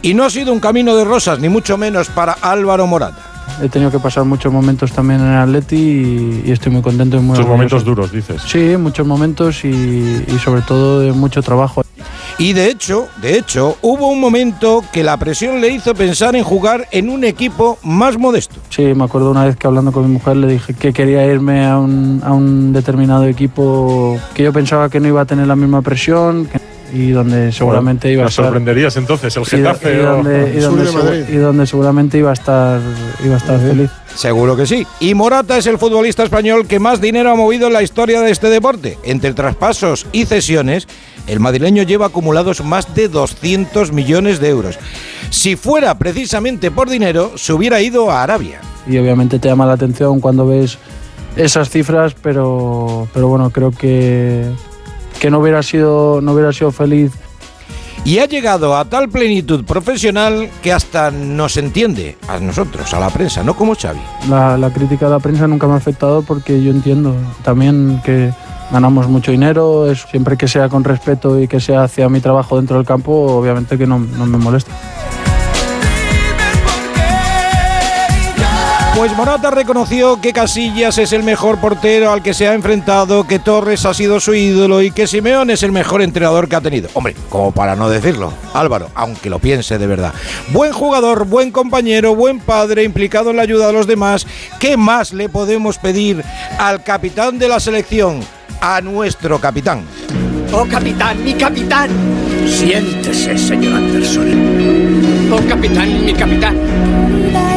Y 0.00 0.14
no 0.14 0.24
ha 0.24 0.30
sido 0.30 0.50
un 0.50 0.60
camino 0.60 0.96
de 0.96 1.04
rosas, 1.04 1.40
ni 1.40 1.50
mucho 1.50 1.76
menos 1.76 2.08
para 2.08 2.32
Álvaro 2.32 2.86
Morata. 2.86 3.33
He 3.62 3.68
tenido 3.68 3.90
que 3.90 3.98
pasar 3.98 4.24
muchos 4.24 4.52
momentos 4.52 4.92
también 4.92 5.20
en 5.20 5.28
el 5.28 5.38
Atleti 5.38 6.42
y, 6.44 6.50
estoy 6.50 6.72
muy 6.72 6.82
contento 6.82 7.16
y 7.16 7.20
muy 7.20 7.36
Muchos 7.36 7.46
momentos 7.46 7.84
duros, 7.84 8.10
dices. 8.10 8.42
Sí, 8.42 8.76
muchos 8.76 9.06
momentos 9.06 9.64
y, 9.64 10.24
sobre 10.42 10.62
todo 10.62 11.00
de 11.00 11.12
mucho 11.12 11.42
trabajo. 11.42 11.82
Y 12.36 12.52
de 12.52 12.68
hecho, 12.68 13.06
de 13.22 13.38
hecho, 13.38 13.76
hubo 13.80 14.08
un 14.08 14.20
momento 14.20 14.82
que 14.92 15.04
la 15.04 15.16
presión 15.16 15.60
le 15.60 15.68
hizo 15.68 15.94
pensar 15.94 16.34
en 16.34 16.42
jugar 16.42 16.88
en 16.90 17.08
un 17.08 17.22
equipo 17.22 17.78
más 17.84 18.18
modesto. 18.18 18.56
Sí, 18.70 18.82
me 18.94 19.04
acuerdo 19.04 19.30
una 19.30 19.44
vez 19.44 19.56
que 19.56 19.68
hablando 19.68 19.92
con 19.92 20.04
mi 20.04 20.12
mujer 20.12 20.36
le 20.36 20.48
dije 20.48 20.74
que 20.74 20.92
quería 20.92 21.24
irme 21.26 21.64
a 21.64 21.78
un, 21.78 22.20
a 22.24 22.32
un 22.32 22.72
determinado 22.72 23.26
equipo 23.26 24.18
que 24.34 24.42
yo 24.42 24.52
pensaba 24.52 24.88
que 24.88 24.98
no 24.98 25.06
iba 25.06 25.20
a 25.20 25.26
tener 25.26 25.46
la 25.46 25.54
misma 25.54 25.80
presión. 25.80 26.46
Que 26.46 26.58
y 26.94 27.10
donde 27.10 27.50
seguramente 27.50 28.10
iba 28.10 28.24
a 28.24 28.28
estar. 28.28 28.44
sorprenderías 28.44 28.96
entonces 28.96 29.36
el 29.36 29.44
Getafe 29.44 29.94
y, 29.94 29.96
donde, 29.96 30.54
y, 31.28 31.36
donde, 31.36 31.66
seguramente 31.66 32.18
iba 32.18 32.30
a 32.30 32.34
estar, 32.34 32.80
iba 33.24 33.34
a 33.34 33.38
estar 33.38 33.58
feliz. 33.58 33.90
Seguro 34.14 34.56
que 34.56 34.64
sí. 34.64 34.86
Y 35.00 35.14
Morata 35.14 35.58
es 35.58 35.66
el 35.66 35.76
futbolista 35.76 36.22
español 36.22 36.68
que 36.68 36.78
más 36.78 37.00
dinero 37.00 37.32
ha 37.32 37.34
movido 37.34 37.66
en 37.66 37.72
la 37.72 37.82
historia 37.82 38.20
de 38.20 38.30
este 38.30 38.48
deporte. 38.48 38.96
Entre 39.02 39.34
traspasos 39.34 40.06
y 40.12 40.24
cesiones, 40.24 40.86
el 41.26 41.40
madrileño 41.40 41.82
lleva 41.82 42.06
acumulados 42.06 42.62
más 42.62 42.94
de 42.94 43.08
200 43.08 43.90
millones 43.92 44.38
de 44.38 44.50
euros. 44.50 44.78
Si 45.30 45.56
fuera 45.56 45.98
precisamente 45.98 46.70
por 46.70 46.88
dinero, 46.88 47.32
se 47.36 47.52
hubiera 47.52 47.80
ido 47.80 48.12
a 48.12 48.22
Arabia. 48.22 48.60
Y 48.86 48.96
obviamente 48.98 49.40
te 49.40 49.48
llama 49.48 49.66
la 49.66 49.72
atención 49.72 50.20
cuando 50.20 50.46
ves 50.46 50.78
esas 51.36 51.70
cifras, 51.70 52.14
pero, 52.14 53.08
pero 53.12 53.26
bueno, 53.26 53.50
creo 53.50 53.72
que 53.72 54.48
que 55.20 55.30
no 55.30 55.38
hubiera 55.38 55.62
sido, 55.62 56.20
no 56.20 56.32
hubiera 56.32 56.52
sido 56.52 56.72
feliz. 56.72 57.12
Y 58.04 58.18
ha 58.18 58.26
llegado 58.26 58.76
a 58.76 58.84
tal 58.84 59.08
plenitud 59.08 59.64
profesional 59.64 60.50
que 60.62 60.72
hasta 60.72 61.10
nos 61.10 61.56
entiende, 61.56 62.18
a 62.28 62.38
nosotros, 62.38 62.92
a 62.92 63.00
la 63.00 63.08
prensa, 63.08 63.42
no 63.42 63.56
como 63.56 63.74
Xavi. 63.74 64.00
La, 64.28 64.58
la 64.58 64.70
crítica 64.70 65.06
de 65.06 65.12
la 65.12 65.20
prensa 65.20 65.46
nunca 65.46 65.66
me 65.66 65.72
ha 65.72 65.76
afectado 65.76 66.22
porque 66.22 66.62
yo 66.62 66.70
entiendo 66.70 67.16
también 67.42 68.02
que 68.04 68.30
ganamos 68.70 69.08
mucho 69.08 69.30
dinero, 69.30 69.90
es, 69.90 70.02
siempre 70.10 70.36
que 70.36 70.48
sea 70.48 70.68
con 70.68 70.84
respeto 70.84 71.40
y 71.40 71.48
que 71.48 71.60
sea 71.60 71.84
hacia 71.84 72.08
mi 72.08 72.20
trabajo 72.20 72.56
dentro 72.56 72.76
del 72.76 72.84
campo, 72.84 73.12
obviamente 73.12 73.78
que 73.78 73.86
no, 73.86 73.98
no 73.98 74.26
me 74.26 74.36
molesta. 74.36 74.72
Pues 79.04 79.18
Morata 79.18 79.50
reconoció 79.50 80.18
que 80.18 80.32
Casillas 80.32 80.96
es 80.96 81.12
el 81.12 81.22
mejor 81.22 81.60
portero 81.60 82.10
al 82.10 82.22
que 82.22 82.32
se 82.32 82.48
ha 82.48 82.54
enfrentado, 82.54 83.26
que 83.26 83.38
Torres 83.38 83.84
ha 83.84 83.92
sido 83.92 84.18
su 84.18 84.32
ídolo 84.32 84.80
y 84.80 84.92
que 84.92 85.06
Simeón 85.06 85.50
es 85.50 85.62
el 85.62 85.72
mejor 85.72 86.00
entrenador 86.00 86.48
que 86.48 86.56
ha 86.56 86.62
tenido. 86.62 86.88
Hombre, 86.94 87.14
como 87.28 87.52
para 87.52 87.76
no 87.76 87.90
decirlo, 87.90 88.32
Álvaro, 88.54 88.88
aunque 88.94 89.28
lo 89.28 89.40
piense 89.40 89.76
de 89.76 89.86
verdad. 89.86 90.14
Buen 90.54 90.72
jugador, 90.72 91.26
buen 91.26 91.50
compañero, 91.50 92.14
buen 92.14 92.40
padre, 92.40 92.82
implicado 92.82 93.28
en 93.28 93.36
la 93.36 93.42
ayuda 93.42 93.66
de 93.66 93.74
los 93.74 93.86
demás. 93.86 94.26
¿Qué 94.58 94.78
más 94.78 95.12
le 95.12 95.28
podemos 95.28 95.76
pedir 95.76 96.24
al 96.58 96.82
capitán 96.82 97.38
de 97.38 97.48
la 97.48 97.60
selección? 97.60 98.20
A 98.62 98.80
nuestro 98.80 99.38
capitán. 99.38 99.82
Oh, 100.50 100.64
capitán, 100.64 101.22
mi 101.22 101.34
capitán. 101.34 101.90
Siéntese, 102.48 103.36
señor 103.36 103.74
Anderson. 103.74 105.30
Oh, 105.30 105.46
capitán, 105.46 106.06
mi 106.06 106.14
capitán. 106.14 107.03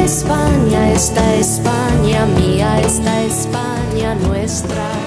España, 0.08 0.94
esta 0.94 1.36
España 1.36 2.26
mía, 2.28 2.80
esta 2.80 3.24
España 3.24 4.16
nuestra. 4.16 5.07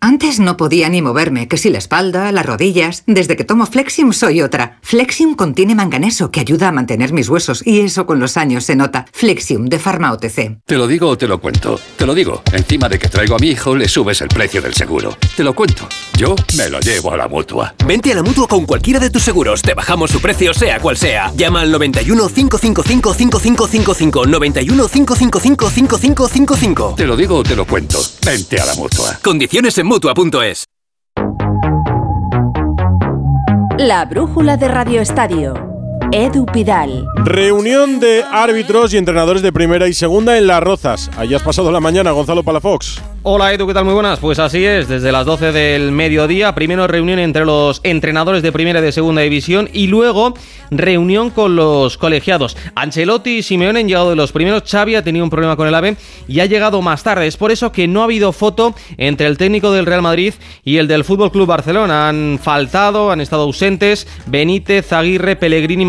Antes 0.00 0.38
no 0.38 0.56
podía 0.56 0.88
ni 0.88 1.02
moverme, 1.02 1.48
que 1.48 1.56
si 1.56 1.70
la 1.70 1.78
espalda, 1.78 2.30
las 2.30 2.46
rodillas. 2.46 3.02
Desde 3.08 3.34
que 3.34 3.42
tomo 3.42 3.66
Flexium 3.66 4.12
soy 4.12 4.42
otra. 4.42 4.78
Flexium 4.80 5.34
contiene 5.34 5.74
manganeso 5.74 6.30
que 6.30 6.38
ayuda 6.38 6.68
a 6.68 6.72
mantener 6.72 7.12
mis 7.12 7.28
huesos 7.28 7.66
y 7.66 7.80
eso 7.80 8.06
con 8.06 8.20
los 8.20 8.36
años 8.36 8.62
se 8.62 8.76
nota. 8.76 9.06
Flexium 9.12 9.66
de 9.66 9.80
Pharma 9.80 10.12
OTC. 10.12 10.60
Te 10.64 10.76
lo 10.76 10.86
digo 10.86 11.08
o 11.08 11.18
te 11.18 11.26
lo 11.26 11.40
cuento. 11.40 11.80
Te 11.96 12.06
lo 12.06 12.14
digo. 12.14 12.42
Encima 12.52 12.88
de 12.88 13.00
que 13.00 13.08
traigo 13.08 13.34
a 13.34 13.38
mi 13.40 13.48
hijo, 13.48 13.74
le 13.74 13.88
subes 13.88 14.20
el 14.20 14.28
precio 14.28 14.62
del 14.62 14.72
seguro. 14.72 15.16
Te 15.36 15.42
lo 15.42 15.52
cuento. 15.52 15.88
Yo 16.16 16.36
me 16.56 16.70
lo 16.70 16.78
llevo 16.78 17.12
a 17.12 17.16
la 17.16 17.26
mutua. 17.26 17.74
Vente 17.84 18.12
a 18.12 18.14
la 18.14 18.22
mutua 18.22 18.46
con 18.46 18.66
cualquiera 18.66 19.00
de 19.00 19.10
tus 19.10 19.24
seguros. 19.24 19.62
Te 19.62 19.74
bajamos 19.74 20.12
su 20.12 20.20
precio, 20.20 20.54
sea 20.54 20.78
cual 20.78 20.96
sea. 20.96 21.32
Llama 21.34 21.62
al 21.62 21.72
91 21.72 22.28
555 22.28 23.14
5555. 23.14 24.26
91 24.26 24.88
555 24.88 25.70
5555. 25.70 26.94
Te 26.96 27.04
lo 27.04 27.16
digo 27.16 27.38
o 27.38 27.42
te 27.42 27.56
lo 27.56 27.66
cuento. 27.66 28.00
Vente 28.24 28.60
a 28.60 28.66
la 28.66 28.76
mutua. 28.76 29.18
Condiciones 29.24 29.76
en 29.78 29.87
mutua.es. 29.88 30.64
La 33.78 34.04
brújula 34.04 34.56
de 34.56 34.68
Radio 34.68 35.00
Estadio. 35.00 35.67
Edu 36.12 36.46
Pidal. 36.46 37.06
Reunión 37.16 38.00
de 38.00 38.24
árbitros 38.30 38.94
y 38.94 38.96
entrenadores 38.96 39.42
de 39.42 39.52
primera 39.52 39.88
y 39.88 39.92
segunda 39.92 40.38
en 40.38 40.46
Las 40.46 40.62
Rozas. 40.62 41.10
Allí 41.18 41.34
has 41.34 41.42
pasado 41.42 41.70
la 41.70 41.80
mañana, 41.80 42.12
Gonzalo 42.12 42.42
Palafox. 42.42 43.02
Hola 43.24 43.52
Edu, 43.52 43.66
¿qué 43.66 43.74
tal? 43.74 43.84
Muy 43.84 43.92
buenas. 43.92 44.18
Pues 44.20 44.38
así 44.38 44.64
es, 44.64 44.88
desde 44.88 45.12
las 45.12 45.26
12 45.26 45.52
del 45.52 45.92
mediodía, 45.92 46.54
primero 46.54 46.86
reunión 46.86 47.18
entre 47.18 47.44
los 47.44 47.80
entrenadores 47.82 48.42
de 48.42 48.52
primera 48.52 48.78
y 48.78 48.82
de 48.82 48.92
segunda 48.92 49.20
división 49.20 49.68
y 49.72 49.88
luego 49.88 50.32
reunión 50.70 51.28
con 51.28 51.56
los 51.56 51.98
colegiados. 51.98 52.56
Ancelotti 52.74 53.38
y 53.38 53.42
Simeone 53.42 53.80
han 53.80 53.88
llegado 53.88 54.10
de 54.10 54.16
los 54.16 54.32
primeros, 54.32 54.62
Xavi 54.62 54.94
ha 54.94 55.04
tenido 55.04 55.24
un 55.24 55.30
problema 55.30 55.56
con 55.56 55.68
el 55.68 55.74
AVE 55.74 55.96
y 56.26 56.40
ha 56.40 56.46
llegado 56.46 56.80
más 56.80 57.02
tarde. 57.02 57.26
Es 57.26 57.36
por 57.36 57.50
eso 57.50 57.70
que 57.70 57.86
no 57.86 58.00
ha 58.00 58.04
habido 58.04 58.32
foto 58.32 58.74
entre 58.96 59.26
el 59.26 59.36
técnico 59.36 59.72
del 59.72 59.84
Real 59.84 60.00
Madrid 60.00 60.32
y 60.64 60.78
el 60.78 60.88
del 60.88 61.04
Fútbol 61.04 61.30
Club 61.30 61.48
Barcelona. 61.48 62.08
Han 62.08 62.38
faltado, 62.42 63.10
han 63.10 63.20
estado 63.20 63.42
ausentes 63.42 64.06
Benítez, 64.26 64.92
Aguirre, 64.92 65.36
Pellegrini, 65.36 65.84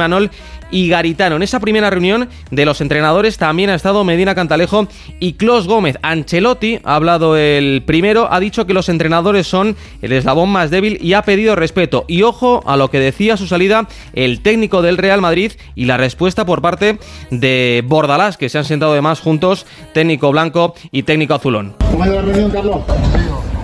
Y 0.71 0.87
Garitano. 0.87 1.35
En 1.35 1.41
esa 1.43 1.59
primera 1.59 1.89
reunión 1.89 2.29
de 2.51 2.65
los 2.65 2.79
entrenadores 2.81 3.37
también 3.37 3.71
ha 3.71 3.75
estado 3.75 4.03
Medina 4.03 4.35
Cantalejo 4.35 4.87
y 5.19 5.33
Clos 5.33 5.67
Gómez. 5.67 5.97
Ancelotti 6.03 6.79
ha 6.83 6.95
hablado 6.95 7.35
el 7.37 7.83
primero, 7.85 8.31
ha 8.31 8.39
dicho 8.39 8.67
que 8.67 8.73
los 8.73 8.87
entrenadores 8.87 9.47
son 9.47 9.75
el 10.01 10.11
eslabón 10.11 10.49
más 10.49 10.69
débil 10.69 10.99
y 11.01 11.13
ha 11.13 11.23
pedido 11.23 11.55
respeto. 11.55 12.05
Y 12.07 12.21
ojo 12.21 12.61
a 12.67 12.77
lo 12.77 12.91
que 12.91 12.99
decía 12.99 13.33
a 13.33 13.37
su 13.37 13.47
salida 13.47 13.87
el 14.13 14.41
técnico 14.41 14.83
del 14.83 14.97
Real 14.97 15.21
Madrid 15.21 15.53
y 15.73 15.85
la 15.85 15.97
respuesta 15.97 16.45
por 16.45 16.61
parte 16.61 16.99
de 17.31 17.83
Bordalás, 17.87 18.37
que 18.37 18.49
se 18.49 18.59
han 18.59 18.65
sentado 18.65 18.91
además 18.91 19.21
juntos, 19.21 19.65
técnico 19.93 20.31
blanco 20.31 20.75
y 20.91 21.03
técnico 21.03 21.33
azulón. 21.33 21.75
¿Cómo 21.91 22.03
ha 22.03 22.07
ido 22.07 22.15
la 22.17 22.21
reunión, 22.21 22.51
Carlos? 22.51 22.81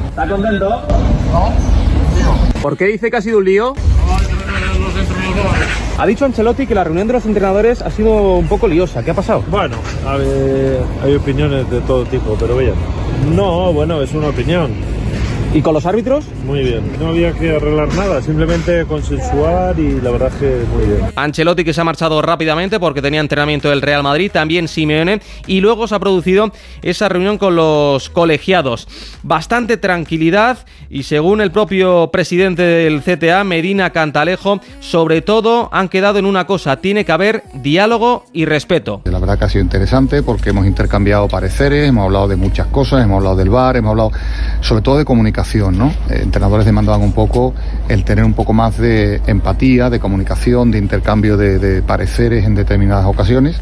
¿Está 0.10 0.28
contento? 0.28 0.82
¿Por 2.62 2.78
qué 2.78 2.86
dice 2.86 3.12
que 3.12 3.18
ha 3.18 3.22
sido 3.22 3.38
un 3.38 3.46
lío? 3.46 3.74
No, 3.76 4.18
hay 4.18 4.26
que 4.26 4.34
los 4.80 4.96
entrenadores 4.96 5.25
Ha 5.98 6.06
dicho 6.06 6.26
Ancelotti 6.26 6.68
que 6.68 6.76
la 6.76 6.84
reunión 6.84 7.08
de 7.08 7.14
los 7.14 7.26
entrenadores 7.26 7.82
ha 7.82 7.90
sido 7.90 8.34
un 8.34 8.48
poco 8.48 8.68
liosa. 8.68 9.04
¿Qué 9.04 9.12
ha 9.12 9.14
pasado? 9.14 9.44
Bueno, 9.48 9.78
ver, 10.18 10.82
hay 11.04 11.16
opiniones 11.16 11.70
de 11.70 11.80
todo 11.82 12.04
tipo, 12.06 12.36
pero 12.40 12.58
bien. 12.58 12.74
No, 13.34 13.72
bueno, 13.72 14.02
es 14.02 14.14
una 14.14 14.28
opinión. 14.28 14.72
¿Y 15.56 15.62
con 15.62 15.74
los 15.74 15.86
árbitros? 15.86 16.26
Muy 16.46 16.64
bien. 16.64 16.84
No 17.00 17.08
había 17.08 17.32
que 17.32 17.56
arreglar 17.56 17.88
nada, 17.94 18.22
simplemente 18.22 18.84
consensuar 18.84 19.80
y 19.80 20.02
la 20.02 20.12
verdad 20.12 20.28
es 20.34 20.36
que 20.36 20.66
muy 20.76 20.86
bien. 20.86 21.00
Ancelotti 21.16 21.64
que 21.64 21.74
se 21.74 21.80
ha 21.80 21.86
marchado 21.86 22.22
rápidamente 22.22 22.78
porque 22.78 23.02
tenía 23.02 23.22
entrenamiento 23.22 23.70
del 23.70 23.82
Real 23.82 24.04
Madrid, 24.04 24.30
también 24.34 24.68
Simeone, 24.68 25.22
y 25.48 25.62
luego 25.62 25.88
se 25.88 25.96
ha 25.96 26.00
producido 26.00 26.52
esa 26.82 27.08
reunión 27.08 27.38
con 27.38 27.56
los 27.56 28.10
colegiados. 28.10 28.90
Bastante 29.24 29.78
tranquilidad 29.78 30.58
y 30.90 31.04
según 31.04 31.40
el 31.40 31.52
propio 31.52 32.12
presidente 32.12 32.62
del 32.62 33.02
CTA, 33.02 33.46
Medina 33.46 33.92
Cantalejo, 33.92 34.60
sobre 34.82 35.22
todo 35.22 35.70
han 35.72 35.88
quedado 35.88 36.20
en 36.20 36.26
una 36.26 36.46
cosa, 36.46 36.82
tiene 36.82 37.06
que 37.06 37.14
haber 37.14 37.44
diálogo 37.54 38.26
y 38.34 38.44
respeto. 38.44 39.04
La 39.06 39.20
verdad 39.20 39.40
que 39.40 39.46
ha 39.46 39.50
sido 39.50 39.64
interesante 39.64 40.22
porque 40.22 40.50
hemos 40.50 40.66
intercambiado 40.66 41.30
pareceres, 41.30 41.88
hemos 41.88 42.04
hablado 42.04 42.28
de 42.28 42.36
muchas 42.36 42.68
cosas, 42.68 43.06
hemos 43.06 43.20
hablado 43.20 43.38
del 43.38 43.50
bar, 43.50 43.78
hemos 43.78 43.92
hablado 43.92 44.12
sobre 44.60 44.82
todo 44.82 44.98
de 44.98 45.06
comunicación 45.06 45.45
¿no? 45.54 45.94
Eh, 46.10 46.22
entrenadores 46.24 46.66
demandaban 46.66 47.02
un 47.02 47.14
poco 47.14 47.54
el 47.88 48.04
tener 48.04 48.26
un 48.26 48.34
poco 48.34 48.54
más 48.54 48.78
de 48.78 49.22
empatía, 49.28 49.90
de 49.90 50.00
comunicación, 50.00 50.72
de 50.72 50.80
intercambio 50.80 51.38
de, 51.38 51.60
de, 51.60 51.82
pareceres 51.82 52.46
en 52.46 52.56
determinadas 52.56 53.06
ocasiones 53.06 53.58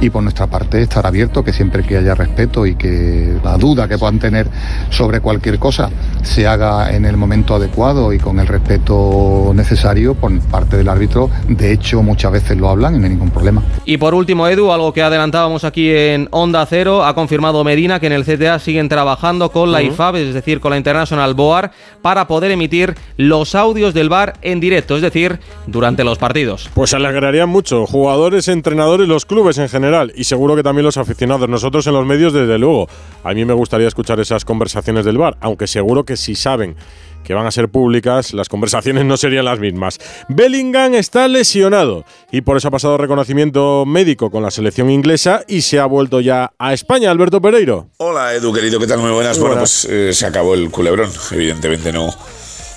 y 0.00 0.10
por 0.10 0.22
nuestra 0.22 0.46
parte 0.46 0.80
estar 0.80 1.06
abierto, 1.06 1.44
que 1.44 1.52
siempre 1.52 1.82
que 1.82 1.96
haya 1.96 2.14
respeto 2.14 2.66
y 2.66 2.76
que 2.76 3.36
la 3.44 3.56
duda 3.56 3.88
que 3.88 3.98
puedan 3.98 4.18
tener 4.18 4.48
sobre 4.90 5.20
cualquier 5.20 5.58
cosa 5.58 5.90
se 6.22 6.46
haga 6.46 6.94
en 6.94 7.04
el 7.04 7.16
momento 7.16 7.54
adecuado 7.54 8.12
y 8.12 8.18
con 8.18 8.40
el 8.40 8.46
respeto 8.46 9.52
necesario 9.54 10.14
por 10.14 10.38
parte 10.40 10.76
del 10.76 10.88
árbitro. 10.88 11.30
De 11.48 11.72
hecho, 11.72 12.02
muchas 12.02 12.32
veces 12.32 12.56
lo 12.56 12.68
hablan 12.68 12.94
y 12.94 12.98
no 12.98 13.04
hay 13.04 13.10
ningún 13.10 13.30
problema. 13.30 13.62
Y 13.84 13.96
por 13.98 14.14
último, 14.14 14.46
Edu, 14.48 14.72
algo 14.72 14.92
que 14.92 15.02
adelantábamos 15.02 15.64
aquí 15.64 15.90
en 15.90 16.28
Onda 16.30 16.64
Cero, 16.66 17.04
ha 17.04 17.14
confirmado 17.14 17.64
Medina 17.64 18.00
que 18.00 18.06
en 18.06 18.12
el 18.12 18.24
CTA 18.24 18.58
siguen 18.58 18.88
trabajando 18.88 19.50
con 19.50 19.72
la 19.72 19.82
IFAB, 19.82 20.16
es 20.16 20.34
decir, 20.34 20.60
con 20.60 20.70
la 20.70 20.76
International 20.76 21.17
Boar 21.34 21.72
para 22.02 22.26
poder 22.26 22.50
emitir 22.50 22.94
los 23.16 23.54
audios 23.54 23.94
del 23.94 24.08
bar 24.08 24.34
en 24.42 24.60
directo, 24.60 24.96
es 24.96 25.02
decir, 25.02 25.40
durante 25.66 26.04
los 26.04 26.18
partidos. 26.18 26.70
Pues 26.74 26.94
alegrarían 26.94 27.48
mucho, 27.48 27.86
jugadores, 27.86 28.48
entrenadores, 28.48 29.08
los 29.08 29.26
clubes 29.26 29.58
en 29.58 29.68
general 29.68 30.12
y 30.14 30.24
seguro 30.24 30.56
que 30.56 30.62
también 30.62 30.84
los 30.84 30.96
aficionados, 30.96 31.48
nosotros 31.48 31.86
en 31.86 31.94
los 31.94 32.06
medios 32.06 32.32
desde 32.32 32.58
luego. 32.58 32.88
A 33.24 33.34
mí 33.34 33.44
me 33.44 33.54
gustaría 33.54 33.88
escuchar 33.88 34.20
esas 34.20 34.44
conversaciones 34.44 35.04
del 35.04 35.18
bar, 35.18 35.36
aunque 35.40 35.66
seguro 35.66 36.04
que 36.04 36.16
si 36.16 36.34
saben 36.34 36.76
que 37.24 37.34
van 37.34 37.46
a 37.46 37.50
ser 37.50 37.68
públicas, 37.68 38.32
las 38.32 38.48
conversaciones 38.48 39.04
no 39.04 39.16
serían 39.16 39.44
las 39.44 39.58
mismas. 39.58 39.98
Bellingham 40.28 40.94
está 40.94 41.28
lesionado 41.28 42.04
y 42.32 42.40
por 42.40 42.56
eso 42.56 42.68
ha 42.68 42.70
pasado 42.70 42.96
reconocimiento 42.96 43.84
médico 43.86 44.30
con 44.30 44.42
la 44.42 44.50
selección 44.50 44.90
inglesa 44.90 45.44
y 45.46 45.62
se 45.62 45.78
ha 45.78 45.86
vuelto 45.86 46.20
ya 46.20 46.52
a 46.58 46.72
España. 46.72 47.10
Alberto 47.10 47.40
Pereiro. 47.40 47.88
Hola 47.98 48.34
Edu, 48.34 48.52
querido, 48.52 48.80
¿qué 48.80 48.86
tal? 48.86 48.98
Muy 49.00 49.10
buenas. 49.10 49.38
Muy 49.38 49.48
bueno, 49.48 49.60
pues 49.60 49.84
eh, 49.84 50.12
se 50.12 50.26
acabó 50.26 50.54
el 50.54 50.70
culebrón. 50.70 51.10
Evidentemente 51.32 51.92
no 51.92 52.08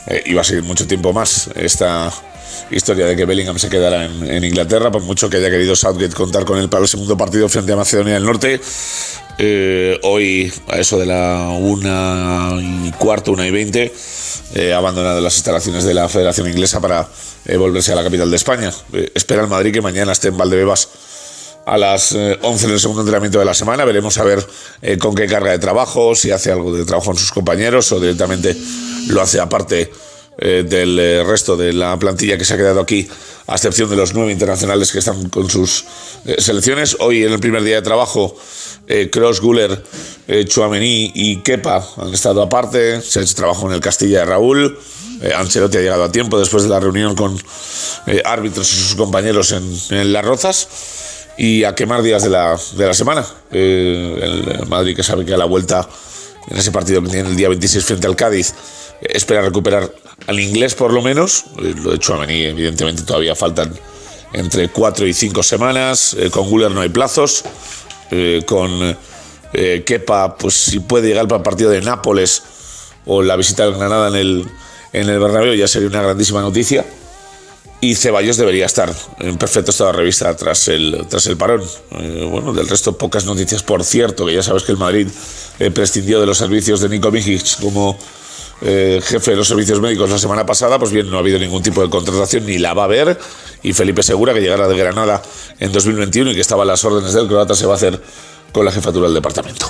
eh, 0.08 0.24
iba 0.26 0.42
a 0.42 0.44
seguir 0.44 0.64
mucho 0.64 0.88
tiempo 0.88 1.14
más 1.14 1.50
esta 1.56 2.12
historia 2.70 3.06
de 3.06 3.16
que 3.16 3.26
Bellingham 3.26 3.60
se 3.60 3.70
quedara 3.70 4.06
en, 4.06 4.30
en, 4.30 4.44
Inglaterra, 4.44 4.92
por 4.92 5.02
mucho 5.02 5.30
que 5.30 5.38
haya 5.38 5.50
querido 5.50 5.76
Southgate 5.76 6.14
contar 6.14 6.46
con 6.46 6.58
él 6.58 6.70
para 6.70 6.84
el 6.84 6.88
segundo 6.88 7.18
partido 7.18 7.50
frente 7.50 7.74
a 7.74 7.76
Macedonia 7.76 8.14
del 8.16 8.26
Norte. 8.26 8.60
Eh, 9.44 10.00
hoy, 10.04 10.54
a 10.68 10.78
eso 10.78 11.00
de 11.00 11.08
la 11.08 11.50
una 11.50 12.52
y 12.62 12.92
cuarto, 12.92 13.32
una 13.32 13.48
y 13.48 13.50
veinte, 13.50 13.92
eh, 14.54 14.72
abandonado 14.72 15.20
las 15.20 15.34
instalaciones 15.34 15.84
de 15.84 15.96
la 15.96 16.08
Federación 16.08 16.48
Inglesa 16.48 16.80
para 16.80 17.08
eh, 17.46 17.58
volverse 17.58 17.92
a 17.92 17.96
la 17.96 18.04
capital 18.04 18.30
de 18.30 18.36
España. 18.36 18.72
Eh, 18.94 19.12
espera 19.16 19.42
el 19.42 19.48
Madrid 19.48 19.74
que 19.74 19.82
mañana 19.82 20.12
esté 20.12 20.28
en 20.28 20.38
Valdebebas 20.38 20.90
a 21.66 21.76
las 21.80 22.12
11 22.12 22.68
del 22.68 22.80
segundo 22.80 23.02
entrenamiento 23.02 23.40
de 23.40 23.46
la 23.46 23.56
semana. 23.56 23.84
Veremos 23.84 24.16
a 24.20 24.26
ver 24.26 24.46
con 25.00 25.16
qué 25.16 25.26
carga 25.26 25.50
de 25.50 25.58
trabajo, 25.58 26.14
si 26.14 26.30
hace 26.30 26.52
algo 26.52 26.72
de 26.72 26.86
trabajo 26.86 27.08
con 27.08 27.18
sus 27.18 27.32
compañeros 27.32 27.92
o 27.92 28.00
directamente 28.00 28.56
lo 29.08 29.22
hace 29.22 29.40
aparte 29.40 29.92
del 30.38 31.26
resto 31.26 31.56
de 31.56 31.72
la 31.72 31.98
plantilla 32.00 32.36
que 32.36 32.46
se 32.46 32.56
ha 32.56 32.58
quedado 32.58 32.80
aquí, 32.80 33.08
a 33.46 33.54
excepción 33.54 33.92
de 33.92 33.96
los 33.96 34.16
nueve 34.16 34.32
internacionales 34.32 34.92
que 34.92 35.00
están 35.00 35.30
con 35.30 35.52
sus 35.52 35.86
selecciones. 36.40 36.98
Hoy 37.00 37.24
en 37.24 37.32
el 37.32 37.40
primer 37.40 37.62
día 37.62 37.76
de 37.76 37.82
trabajo 37.84 38.36
Cross, 39.12 39.42
Guller, 39.42 39.82
eh, 40.28 40.46
Chuamení 40.46 41.12
y 41.14 41.38
Kepa 41.38 41.86
han 41.98 42.14
estado 42.14 42.42
aparte. 42.42 43.02
Se 43.02 43.20
ha 43.20 43.22
hecho 43.22 43.36
trabajo 43.36 43.68
en 43.68 43.74
el 43.74 43.82
Castilla 43.82 44.20
de 44.20 44.26
Raúl. 44.26 44.80
Eh, 45.22 45.34
Ancelotti 45.36 45.78
ha 45.78 45.82
llegado 45.82 46.06
a 46.06 46.12
tiempo 46.12 46.40
después 46.40 46.64
de 46.64 46.70
la 46.70 46.80
reunión 46.80 47.16
con 47.16 47.38
eh, 48.08 48.22
árbitros 48.24 48.72
y 48.72 48.76
sus 48.78 48.96
compañeros 48.96 49.52
en, 49.52 50.14
Las 50.14 50.24
Rozas. 50.24 50.70
Y 51.38 51.66
a 51.66 51.76
quemar 51.76 52.02
días 52.02 52.24
de 52.24 52.30
la, 52.30 52.58
de 52.78 52.86
la 52.88 52.94
semana. 52.94 53.26
el 53.52 54.66
Madrid 54.68 54.96
que 54.96 55.04
sabe 55.04 55.26
que 55.26 55.34
a 55.34 55.38
la 55.38 55.46
vuelta 55.46 55.88
en 56.48 56.58
ese 56.58 56.72
partido 56.72 57.02
que 57.02 57.10
tiene 57.10 57.30
el 57.30 57.36
día 57.36 57.50
26 57.50 57.84
frente 57.84 58.08
al 58.08 58.16
Cádiz 58.16 58.54
espera 59.02 59.42
recuperar 59.42 59.92
al 60.28 60.40
inglés 60.40 60.76
por 60.76 60.94
lo 60.94 61.02
menos. 61.02 61.46
lo 61.58 61.92
de 61.92 62.00
Chuamení 62.00 62.44
evidentemente 62.44 63.04
todavía 63.04 63.36
faltan 63.36 63.74
entre 64.34 64.70
4 64.70 65.08
y 65.08 65.14
5 65.14 65.44
semanas. 65.44 66.16
con 66.32 66.50
Guller 66.50 66.72
no 66.72 66.82
hay 66.82 66.90
plazos. 66.90 67.44
Con 68.46 68.96
eh, 69.54 69.84
Kepa, 69.86 70.38
pues 70.38 70.54
si 70.54 70.80
puede 70.80 71.08
llegar 71.10 71.28
para 71.28 71.38
el 71.38 71.44
partido 71.44 71.70
de 71.70 71.82
Nápoles 71.82 72.44
o 73.06 73.22
la 73.22 73.36
visita 73.36 73.64
al 73.64 73.74
Granada 73.76 74.08
en 74.10 74.16
el, 74.16 74.48
en 74.94 75.10
el 75.10 75.20
Bernabéu, 75.20 75.54
ya 75.56 75.68
sería 75.68 75.90
una 75.90 76.02
grandísima 76.02 76.42
noticia. 76.42 76.86
Y 77.84 77.96
Ceballos 77.96 78.38
debería 78.38 78.68
estar 78.68 78.94
en 79.20 79.38
perfecto 79.38 79.72
estado 79.72 79.92
de 79.92 79.98
revista 79.98 80.36
tras 80.36 80.68
el, 80.68 81.06
tras 81.10 81.26
el 81.26 81.36
parón. 81.36 81.64
Eh, 82.00 82.28
bueno, 82.30 82.54
del 82.54 82.70
resto, 82.70 82.96
pocas 82.96 83.26
noticias, 83.26 83.64
por 83.64 83.84
cierto, 83.84 84.26
que 84.26 84.36
ya 84.36 84.44
sabes 84.44 84.64
que 84.64 84.72
el 84.72 84.78
Madrid 84.78 85.08
eh, 85.58 85.72
prescindió 85.72 86.20
de 86.20 86.28
los 86.28 86.38
servicios 86.38 86.80
de 86.82 86.90
Nico 86.90 87.12
Mijic 87.12 87.60
como 87.60 87.98
eh, 88.62 89.02
jefe 89.04 89.32
de 89.32 89.38
los 89.38 89.48
servicios 89.48 89.82
médicos 89.82 90.10
la 90.10 90.18
semana 90.18 90.46
pasada. 90.46 90.78
Pues 90.80 90.92
bien, 90.92 91.10
no 91.10 91.18
ha 91.18 91.20
habido 91.20 91.40
ningún 91.40 91.64
tipo 91.64 91.82
de 91.82 91.90
contratación 91.90 92.46
ni 92.46 92.58
la 92.58 92.74
va 92.74 92.84
a 92.84 92.86
haber. 92.86 93.18
Y 93.64 93.74
Felipe 93.74 94.04
Segura, 94.04 94.34
que 94.34 94.42
llegará 94.42 94.68
de 94.68 94.78
Granada 94.78 95.22
en 95.60 95.72
2021 95.72 96.32
y 96.32 96.36
que 96.36 96.42
estaba 96.42 96.64
a 96.64 96.66
las 96.66 96.84
órdenes 96.86 97.14
del 97.14 97.28
croata, 97.28 97.56
se 97.56 97.66
va 97.66 97.74
a 97.74 97.76
hacer 97.76 98.00
con 98.52 98.66
la 98.66 98.72
jefatura 98.72 99.06
del 99.06 99.16
departamento. 99.16 99.68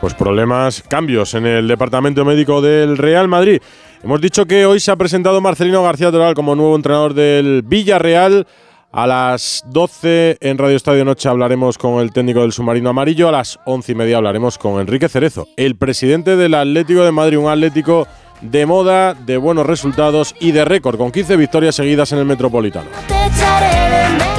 Pues 0.00 0.14
problemas, 0.14 0.82
cambios 0.86 1.34
en 1.34 1.46
el 1.46 1.68
departamento 1.68 2.24
médico 2.24 2.60
del 2.60 2.98
Real 2.98 3.28
Madrid. 3.28 3.60
Hemos 4.02 4.20
dicho 4.20 4.44
que 4.44 4.66
hoy 4.66 4.80
se 4.80 4.90
ha 4.90 4.96
presentado 4.96 5.40
Marcelino 5.40 5.82
García 5.82 6.10
Toral 6.10 6.34
como 6.34 6.54
nuevo 6.54 6.76
entrenador 6.76 7.14
del 7.14 7.62
Villarreal. 7.62 8.46
A 8.92 9.06
las 9.06 9.64
12 9.66 10.36
en 10.40 10.58
Radio 10.58 10.76
Estadio 10.76 11.04
Noche 11.04 11.28
hablaremos 11.28 11.78
con 11.78 12.00
el 12.00 12.12
técnico 12.12 12.42
del 12.42 12.52
submarino 12.52 12.90
amarillo. 12.90 13.28
A 13.28 13.32
las 13.32 13.58
11 13.64 13.92
y 13.92 13.94
media 13.94 14.18
hablaremos 14.18 14.58
con 14.58 14.80
Enrique 14.80 15.08
Cerezo, 15.08 15.48
el 15.56 15.76
presidente 15.76 16.36
del 16.36 16.54
Atlético 16.54 17.02
de 17.02 17.10
Madrid, 17.10 17.38
un 17.38 17.50
Atlético 17.50 18.06
de 18.40 18.66
moda, 18.66 19.14
de 19.14 19.36
buenos 19.36 19.66
resultados 19.66 20.34
y 20.40 20.52
de 20.52 20.64
récord, 20.64 20.98
con 20.98 21.10
15 21.10 21.36
victorias 21.36 21.74
seguidas 21.74 22.12
en 22.12 22.18
el 22.18 22.24
Metropolitano. 22.24 22.88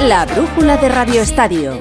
La 0.02 0.26
brújula 0.26 0.76
de 0.76 0.88
Radio 0.88 1.22
Estadio. 1.22 1.80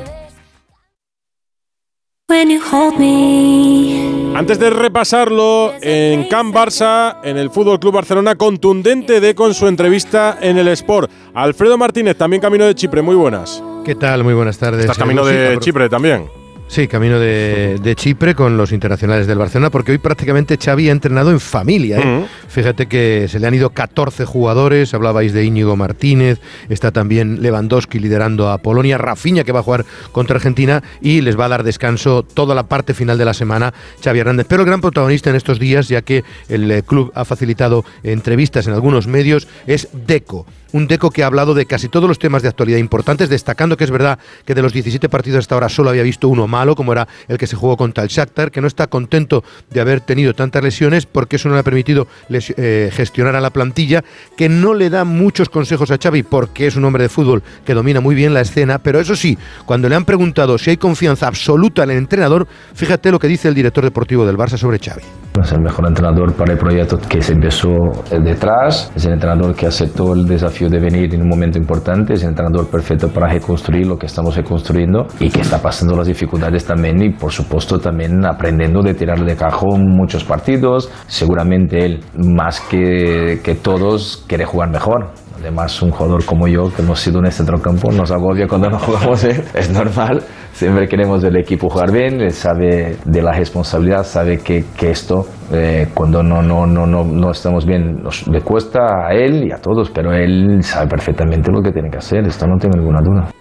Antes 4.36 4.60
de 4.60 4.70
repasarlo, 4.70 5.74
en 5.82 6.28
Can 6.28 6.52
Barça, 6.52 7.18
en 7.24 7.38
el 7.38 7.50
Fútbol 7.52 7.80
Club 7.80 7.94
Barcelona, 7.94 8.36
contundente 8.36 9.20
de 9.22 9.36
con 9.36 9.54
su 9.54 9.68
entrevista 9.68 10.38
en 10.42 10.58
el 10.58 10.68
Sport. 10.70 11.12
Alfredo 11.34 11.78
Martínez, 11.78 12.18
también 12.18 12.42
camino 12.42 12.66
de 12.66 12.76
Chipre, 12.76 13.02
muy 13.02 13.16
buenas. 13.16 13.64
¿Qué 13.86 13.96
tal? 13.96 14.24
Muy 14.24 14.34
buenas 14.34 14.58
tardes. 14.58 14.82
Estás 14.82 14.98
camino 14.98 15.24
de 15.24 15.58
Chipre 15.60 15.88
también. 15.88 16.28
Sí, 16.68 16.88
camino 16.88 17.20
de, 17.20 17.80
de, 17.82 17.96
Chipre 17.96 18.34
con 18.34 18.58
los 18.58 18.72
internacionales 18.72 19.28
del 19.28 19.38
Barcelona, 19.38 19.70
porque 19.70 19.92
hoy 19.92 19.98
prácticamente 20.00 20.58
Xavi 20.58 20.90
ha 20.90 20.92
entrenado 20.92 21.32
en 21.32 21.40
familia. 21.40 22.00
¿eh? 22.00 22.00
Uh 22.00 22.22
-huh. 22.22 22.28
Fíjate 22.48 22.88
que 22.88 23.28
se 23.30 23.40
le 23.40 23.48
han 23.48 23.54
ido 23.54 23.70
14 23.70 24.26
jugadores, 24.26 24.94
hablabais 24.94 25.32
de 25.32 25.46
Íñigo 25.46 25.76
Martínez, 25.76 26.40
está 26.68 26.92
también 26.92 27.42
Lewandowski 27.42 28.00
liderando 28.00 28.50
a 28.50 28.58
Polonia, 28.58 28.98
Rafinha 28.98 29.44
que 29.44 29.52
va 29.52 29.60
a 29.60 29.64
jugar 29.64 29.86
contra 30.12 30.38
Argentina 30.38 30.84
y 31.02 31.22
les 31.22 31.40
va 31.40 31.46
a 31.46 31.50
dar 31.50 31.64
descanso 31.64 32.24
toda 32.24 32.56
la 32.56 32.64
parte 32.64 32.94
final 32.94 33.18
de 33.18 33.26
la 33.26 33.34
semana 33.34 33.74
Xavi 34.04 34.20
Hernández. 34.20 34.48
Pero 34.50 34.64
el 34.64 34.68
gran 34.68 34.82
protagonista 34.82 35.30
en 35.30 35.36
estos 35.36 35.60
días, 35.60 35.88
ya 35.88 36.02
que 36.02 36.24
el 36.50 36.70
eh, 36.72 36.84
club 36.84 37.12
ha 37.16 37.26
facilitado 37.26 37.86
entrevistas 38.04 38.68
en 38.68 38.74
algunos 38.74 39.08
medios, 39.08 39.48
es 39.68 39.88
Deco 39.94 40.46
un 40.76 40.88
Deco 40.88 41.10
que 41.10 41.24
ha 41.24 41.28
hablado 41.28 41.54
de 41.54 41.66
casi 41.66 41.88
todos 41.88 42.10
los 42.10 42.20
temas 42.20 42.42
de 42.42 42.50
actualidad 42.50 42.80
importantes, 42.80 43.30
destacando 43.30 43.78
que 43.78 43.86
es 43.86 43.92
verdad 43.92 44.20
que 44.44 44.54
de 44.54 44.62
los 44.62 44.74
17 44.74 45.08
partidos 45.08 45.40
hasta 45.40 45.56
ahora 45.56 45.70
solo 45.70 45.90
había 45.90 46.04
visto 46.04 46.28
uno 46.28 46.48
malo, 46.48 46.76
como 46.76 46.92
era 46.92 47.08
el 47.30 47.38
que 47.38 47.48
se 47.48 47.56
jugó 47.56 47.78
contra 47.78 48.04
el 48.04 48.10
Shakhtar, 48.10 48.52
que 48.52 48.60
no 48.60 48.68
está 48.68 48.88
contento 48.88 49.42
de 49.70 49.80
haber 49.80 50.02
tenido 50.02 50.34
tantas 50.34 50.62
lesiones 50.62 51.06
porque 51.06 51.38
eso 51.38 51.48
no 51.48 51.56
le 51.56 51.62
ha 51.62 51.64
permitido 51.64 52.08
eh, 52.30 52.92
gestionar 52.92 53.38
a 53.38 53.40
la 53.40 53.52
plantilla, 53.52 54.04
que 54.36 54.50
no 54.50 54.74
le 54.74 54.90
da 54.90 55.06
muchos 55.06 55.48
consejos 55.48 55.92
a 55.92 55.98
Xavi 55.98 56.24
porque 56.24 56.68
es 56.68 56.76
un 56.76 56.84
hombre 56.84 57.04
de 57.04 57.10
fútbol 57.10 57.42
que 57.66 57.74
domina 57.74 58.02
muy 58.02 58.14
bien 58.14 58.34
la 58.34 58.42
escena, 58.42 58.80
pero 58.80 59.00
eso 59.00 59.16
sí, 59.16 59.38
cuando 59.66 59.88
le 59.88 59.96
han 59.96 60.04
preguntado 60.04 60.58
si 60.58 60.72
hay 60.72 60.78
confianza 60.78 61.28
absoluta 61.28 61.84
en 61.84 61.92
el 61.92 61.98
entrenador, 62.00 62.50
fíjate 62.74 63.12
lo 63.12 63.20
que 63.20 63.30
dice 63.30 63.48
el 63.48 63.56
director 63.56 63.86
deportivo 63.86 64.26
del 64.26 64.38
Barça 64.38 64.58
sobre 64.58 64.80
Xavi. 64.80 65.25
Es 65.42 65.52
el 65.52 65.62
mejor 65.62 65.88
entrenador 65.88 66.34
para 66.34 66.54
el 66.54 66.58
proyecto 66.58 66.98
que 66.98 67.22
se 67.22 67.34
empezó 67.34 67.70
eh, 68.10 68.20
detrás, 68.24 68.92
es 68.96 69.06
el 69.06 69.14
entrenador 69.14 69.54
que 69.54 69.68
aceptó 69.68 70.14
el 70.14 70.26
desafío 70.26 70.70
de 70.70 70.80
venir 70.80 71.14
en 71.14 71.22
un 71.22 71.28
momento 71.28 71.58
importante, 71.58 72.14
es 72.14 72.24
el 72.24 72.30
entrenador 72.30 72.68
perfecto 72.68 73.10
para 73.10 73.28
reconstruir 73.28 73.86
lo 73.86 73.98
que 73.98 74.06
estamos 74.06 74.36
reconstruyendo 74.36 75.08
y 75.20 75.30
que 75.30 75.42
está 75.42 75.62
pasando 75.62 75.96
las 75.96 76.08
dificultades 76.08 76.66
también 76.66 77.02
y 77.04 77.10
por 77.12 77.32
supuesto 77.32 77.80
también 77.80 78.26
aprendiendo 78.26 78.82
de 78.82 78.94
tirar 78.94 79.24
de 79.24 79.36
cajón 79.36 79.90
muchos 79.90 80.24
partidos. 80.24 80.90
Seguramente 81.08 81.86
él, 81.86 82.04
más 82.16 82.62
que, 82.62 83.42
que 83.44 83.56
todos, 83.56 84.24
quiere 84.28 84.46
jugar 84.46 84.70
mejor. 84.70 85.12
Además, 85.38 85.82
un 85.82 85.92
jugador 85.92 86.26
como 86.26 86.48
yo, 86.48 86.74
que 86.74 86.82
hemos 86.82 87.00
sido 87.00 87.20
en 87.20 87.26
este 87.26 87.44
campo, 87.62 87.92
nos 87.92 88.10
agobia 88.10 88.48
cuando 88.48 88.70
no 88.70 88.80
jugamos, 88.80 89.24
¿eh? 89.26 89.44
es 89.54 89.70
normal. 89.70 90.24
Siempre 90.56 90.88
queremos 90.88 91.22
el 91.26 91.36
equipo 91.36 91.70
jugar 91.70 91.92
bien, 91.92 92.22
él 92.22 92.32
sabe 92.32 92.96
de 93.04 93.22
la 93.22 93.34
responsabilidad, 93.34 94.06
sabe 94.06 94.38
que, 94.38 94.64
que 94.78 94.92
esto, 94.92 95.28
eh, 95.52 95.88
cuando 95.94 96.24
no, 96.24 96.42
no, 96.42 96.66
no, 96.66 96.88
no, 96.88 97.04
no 97.04 97.32
estamos 97.32 97.66
bien, 97.66 98.02
nos, 98.02 98.26
le 98.30 98.40
cuesta 98.40 99.06
a 99.06 99.14
él 99.14 99.48
y 99.48 99.52
a 99.52 99.58
todos, 99.58 99.92
pero 99.92 100.14
él 100.14 100.64
sabe 100.64 100.88
perfectamente 100.88 101.52
lo 101.52 101.62
que 101.62 101.74
tiene 101.74 101.90
que 101.90 101.98
hacer, 101.98 102.26
esto 102.26 102.48
no 102.48 102.58
tengo 102.58 102.78
ninguna 102.78 103.02
duda. 103.02 103.32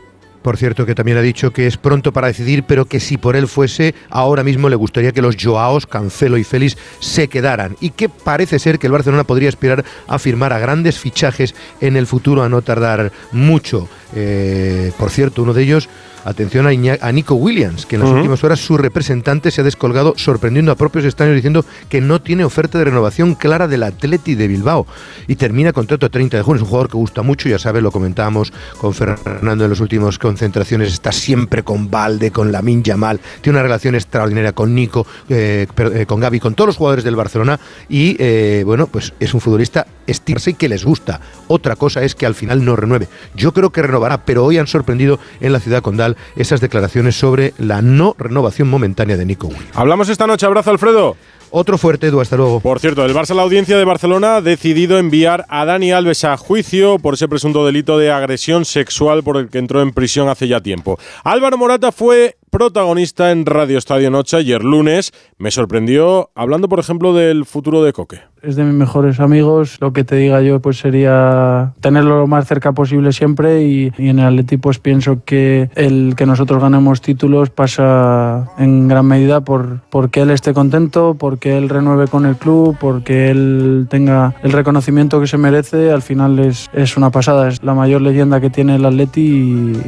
Por 0.44 0.58
cierto, 0.58 0.84
que 0.84 0.94
también 0.94 1.16
ha 1.16 1.22
dicho 1.22 1.52
que 1.52 1.66
es 1.66 1.78
pronto 1.78 2.12
para 2.12 2.26
decidir, 2.26 2.64
pero 2.64 2.84
que 2.84 3.00
si 3.00 3.16
por 3.16 3.34
él 3.34 3.46
fuese, 3.46 3.94
ahora 4.10 4.42
mismo 4.44 4.68
le 4.68 4.76
gustaría 4.76 5.12
que 5.12 5.22
los 5.22 5.36
Joaos, 5.42 5.86
Cancelo 5.86 6.36
y 6.36 6.44
Félix 6.44 6.76
se 6.98 7.28
quedaran. 7.28 7.76
Y 7.80 7.90
que 7.90 8.10
parece 8.10 8.58
ser 8.58 8.78
que 8.78 8.88
el 8.88 8.92
Barcelona 8.92 9.24
podría 9.24 9.48
aspirar 9.48 9.82
a 10.06 10.18
firmar 10.18 10.52
a 10.52 10.58
grandes 10.58 10.98
fichajes 10.98 11.54
en 11.80 11.96
el 11.96 12.06
futuro, 12.06 12.42
a 12.42 12.50
no 12.50 12.60
tardar 12.60 13.10
mucho. 13.32 13.88
Eh, 14.14 14.92
por 14.98 15.10
cierto, 15.10 15.42
uno 15.42 15.52
de 15.54 15.62
ellos 15.62 15.88
Atención 16.26 16.66
a, 16.66 16.72
Iña- 16.72 16.96
a 17.02 17.12
Nico 17.12 17.34
Williams, 17.34 17.84
que 17.84 17.96
en 17.96 18.00
las 18.00 18.08
Ujú. 18.08 18.16
últimas 18.20 18.42
horas 18.44 18.58
su 18.58 18.78
representante 18.78 19.50
se 19.50 19.60
ha 19.60 19.64
descolgado 19.64 20.14
sorprendiendo 20.16 20.72
a 20.72 20.74
propios 20.74 21.04
extraños 21.04 21.34
diciendo 21.34 21.66
que 21.90 22.00
no 22.00 22.18
tiene 22.22 22.46
oferta 22.46 22.78
de 22.78 22.84
renovación 22.86 23.34
clara 23.34 23.68
del 23.68 23.82
Atleti 23.82 24.34
de 24.34 24.48
Bilbao 24.48 24.86
y 25.28 25.36
termina 25.36 25.74
contrato 25.74 26.06
a 26.06 26.08
30 26.08 26.38
de 26.38 26.42
junio. 26.42 26.56
Es 26.56 26.62
un 26.62 26.68
jugador 26.68 26.88
que 26.88 26.96
gusta 26.96 27.20
mucho, 27.20 27.50
ya 27.50 27.58
sabes, 27.58 27.82
lo 27.82 27.90
comentábamos 27.92 28.54
con 28.80 28.94
Fernando 28.94 29.64
en 29.64 29.70
las 29.70 29.80
últimas 29.80 30.18
concentraciones, 30.18 30.94
está 30.94 31.12
siempre 31.12 31.62
con 31.62 31.90
Valde, 31.90 32.30
con 32.30 32.50
Lamin 32.50 32.82
Yamal, 32.82 33.20
tiene 33.42 33.58
una 33.58 33.62
relación 33.64 33.94
extraordinaria 33.94 34.52
con 34.52 34.74
Nico, 34.74 35.06
eh, 35.28 35.66
eh, 35.76 36.06
con 36.06 36.20
Gaby, 36.20 36.40
con 36.40 36.54
todos 36.54 36.68
los 36.68 36.76
jugadores 36.78 37.04
del 37.04 37.16
Barcelona 37.16 37.60
y 37.86 38.16
eh, 38.18 38.62
bueno, 38.64 38.86
pues 38.86 39.12
es 39.20 39.34
un 39.34 39.42
futbolista 39.42 39.86
estirarse 40.06 40.52
y 40.52 40.54
que 40.54 40.70
les 40.70 40.86
gusta. 40.86 41.20
Otra 41.48 41.76
cosa 41.76 42.02
es 42.02 42.14
que 42.14 42.24
al 42.24 42.34
final 42.34 42.64
no 42.64 42.76
renueve. 42.76 43.08
Yo 43.34 43.52
creo 43.52 43.68
que 43.70 43.82
pero 44.24 44.44
hoy 44.44 44.58
han 44.58 44.66
sorprendido 44.66 45.18
en 45.40 45.52
la 45.52 45.60
ciudad 45.60 45.82
condal 45.82 46.16
esas 46.36 46.60
declaraciones 46.60 47.16
sobre 47.16 47.54
la 47.58 47.82
no 47.82 48.14
renovación 48.18 48.68
momentánea 48.68 49.16
de 49.16 49.24
Nico 49.24 49.48
Williams. 49.48 49.70
Hablamos 49.74 50.08
esta 50.08 50.26
noche, 50.26 50.46
abrazo 50.46 50.70
Alfredo. 50.70 51.16
Otro 51.56 51.78
fuerte, 51.78 52.08
Edu, 52.08 52.20
hasta 52.20 52.36
luego. 52.36 52.58
Por 52.58 52.80
cierto, 52.80 53.04
el 53.04 53.14
Barça, 53.14 53.32
la 53.32 53.42
audiencia 53.42 53.78
de 53.78 53.84
Barcelona, 53.84 54.36
ha 54.36 54.40
decidido 54.40 54.98
enviar 54.98 55.46
a 55.48 55.64
Dani 55.64 55.92
Alves 55.92 56.24
a 56.24 56.36
juicio 56.36 56.98
por 56.98 57.14
ese 57.14 57.28
presunto 57.28 57.64
delito 57.64 57.96
de 57.96 58.10
agresión 58.10 58.64
sexual 58.64 59.22
por 59.22 59.36
el 59.36 59.48
que 59.50 59.58
entró 59.58 59.80
en 59.80 59.92
prisión 59.92 60.28
hace 60.28 60.48
ya 60.48 60.60
tiempo. 60.60 60.98
Álvaro 61.22 61.56
Morata 61.56 61.92
fue 61.92 62.36
protagonista 62.50 63.30
en 63.30 63.46
Radio 63.46 63.78
Estadio 63.78 64.10
Noche 64.10 64.38
ayer 64.38 64.64
lunes. 64.64 65.12
Me 65.38 65.52
sorprendió 65.52 66.32
hablando, 66.34 66.68
por 66.68 66.80
ejemplo, 66.80 67.14
del 67.14 67.44
futuro 67.44 67.84
de 67.84 67.92
Coque. 67.92 68.33
Es 68.46 68.56
de 68.56 68.64
mis 68.64 68.74
mejores 68.74 69.20
amigos. 69.20 69.78
Lo 69.80 69.92
que 69.94 70.04
te 70.04 70.16
diga 70.16 70.42
yo 70.42 70.60
pues 70.60 70.78
sería 70.78 71.72
tenerlo 71.80 72.18
lo 72.18 72.26
más 72.26 72.46
cerca 72.46 72.72
posible 72.72 73.12
siempre 73.12 73.62
y, 73.62 73.92
y 73.96 74.08
en 74.10 74.18
el 74.18 74.26
Atleti 74.26 74.58
pues 74.58 74.78
pienso 74.78 75.24
que 75.24 75.70
el 75.74 76.14
que 76.14 76.26
nosotros 76.26 76.60
ganemos 76.60 77.00
títulos 77.00 77.48
pasa 77.48 78.50
en 78.58 78.86
gran 78.88 79.06
medida 79.06 79.40
por 79.40 79.80
porque 79.88 80.20
él 80.22 80.30
esté 80.30 80.52
contento, 80.52 81.16
porque 81.18 81.56
él 81.56 81.70
renueve 81.70 82.06
con 82.06 82.26
el 82.26 82.36
club, 82.36 82.76
porque 82.78 83.30
él 83.30 83.86
tenga 83.88 84.34
el 84.42 84.52
reconocimiento 84.52 85.20
que 85.20 85.26
se 85.26 85.38
merece. 85.38 85.90
Al 85.90 86.02
final 86.02 86.38
es, 86.38 86.68
es 86.74 86.98
una 86.98 87.10
pasada, 87.10 87.48
es 87.48 87.62
la 87.62 87.72
mayor 87.72 88.02
leyenda 88.02 88.40
que 88.40 88.50
tiene 88.50 88.76
el 88.76 88.84
Atleti 88.84 89.22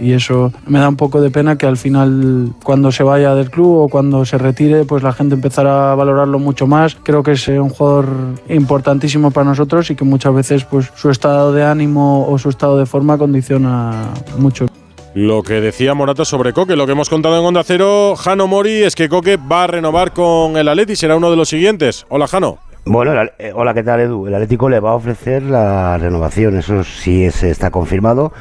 y, 0.01 0.07
y 0.07 0.13
eso 0.13 0.53
me 0.67 0.79
da 0.79 0.89
un 0.89 0.97
poco 0.97 1.21
de 1.21 1.31
pena 1.31 1.59
que 1.59 1.67
al 1.67 1.77
final 1.77 2.55
cuando 2.65 2.91
se 2.91 3.03
vaya 3.03 3.35
del 3.35 3.51
club 3.51 3.83
o 3.83 3.89
cuando 3.89 4.25
se 4.25 4.39
retire 4.39 4.85
pues 4.85 5.03
la 5.03 5.13
gente 5.13 5.35
empezará 5.35 5.93
a 5.93 5.95
valorarlo 5.95 6.39
mucho 6.39 6.67
más. 6.67 6.97
Creo 7.03 7.23
que 7.23 7.33
es 7.33 7.47
un 7.49 7.69
jugador 7.69 8.07
importantísimo 8.49 9.31
para 9.31 9.45
nosotros 9.49 9.91
y 9.91 9.97
que 9.97 10.05
muchas 10.05 10.35
veces 10.35 10.65
pues 10.65 10.91
su 10.95 11.11
estado 11.11 11.53
de 11.53 11.65
ánimo 11.65 12.27
o 12.29 12.39
su 12.39 12.49
estado 12.49 12.79
de 12.79 12.87
forma 12.87 13.19
condiciona 13.19 14.11
mucho. 14.39 14.67
Lo 15.15 15.43
que 15.43 15.61
decía 15.63 15.95
Morata 15.95 16.25
sobre 16.27 16.53
Coque, 16.53 16.77
lo 16.77 16.85
que 16.85 16.93
hemos 16.93 17.09
contado 17.09 17.39
en 17.39 17.45
Onda 17.45 17.63
Cero, 17.65 18.15
Jano 18.17 18.47
Mori, 18.47 18.83
es 18.83 18.95
que 18.95 19.09
Coque 19.09 19.39
va 19.39 19.65
a 19.65 19.67
renovar 19.67 20.13
con 20.13 20.57
el 20.59 20.69
Atleti, 20.69 20.95
será 20.95 21.17
uno 21.17 21.31
de 21.31 21.37
los 21.37 21.49
siguientes. 21.49 22.05
Hola, 22.11 22.27
Jano. 22.29 22.59
Bueno, 22.85 23.19
el- 23.21 23.31
eh, 23.39 23.53
hola, 23.55 23.73
¿qué 23.75 23.83
tal 23.83 24.01
Edu? 24.01 24.27
El 24.27 24.35
Atlético 24.35 24.69
le 24.69 24.79
va 24.79 24.91
a 24.91 24.95
ofrecer 24.95 25.43
la 25.43 25.97
renovación, 25.99 26.57
eso 26.59 26.85
sí 26.85 27.25
es- 27.25 27.43
está 27.43 27.71
confirmado, 27.71 28.33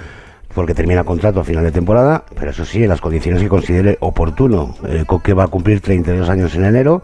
porque 0.54 0.74
termina 0.76 1.04
contrato 1.06 1.40
a 1.40 1.44
final 1.46 1.64
de 1.64 1.72
temporada, 1.72 2.26
pero 2.38 2.52
eso 2.52 2.66
sí, 2.66 2.84
en 2.84 2.90
las 2.90 3.02
condiciones 3.02 3.42
que 3.42 3.48
considere 3.50 3.98
oportuno. 4.02 4.76
Eh, 4.88 5.04
Coque 5.08 5.34
va 5.34 5.46
a 5.46 5.48
cumplir 5.48 5.80
32 5.82 6.30
años 6.30 6.54
en 6.56 6.66
enero 6.66 7.04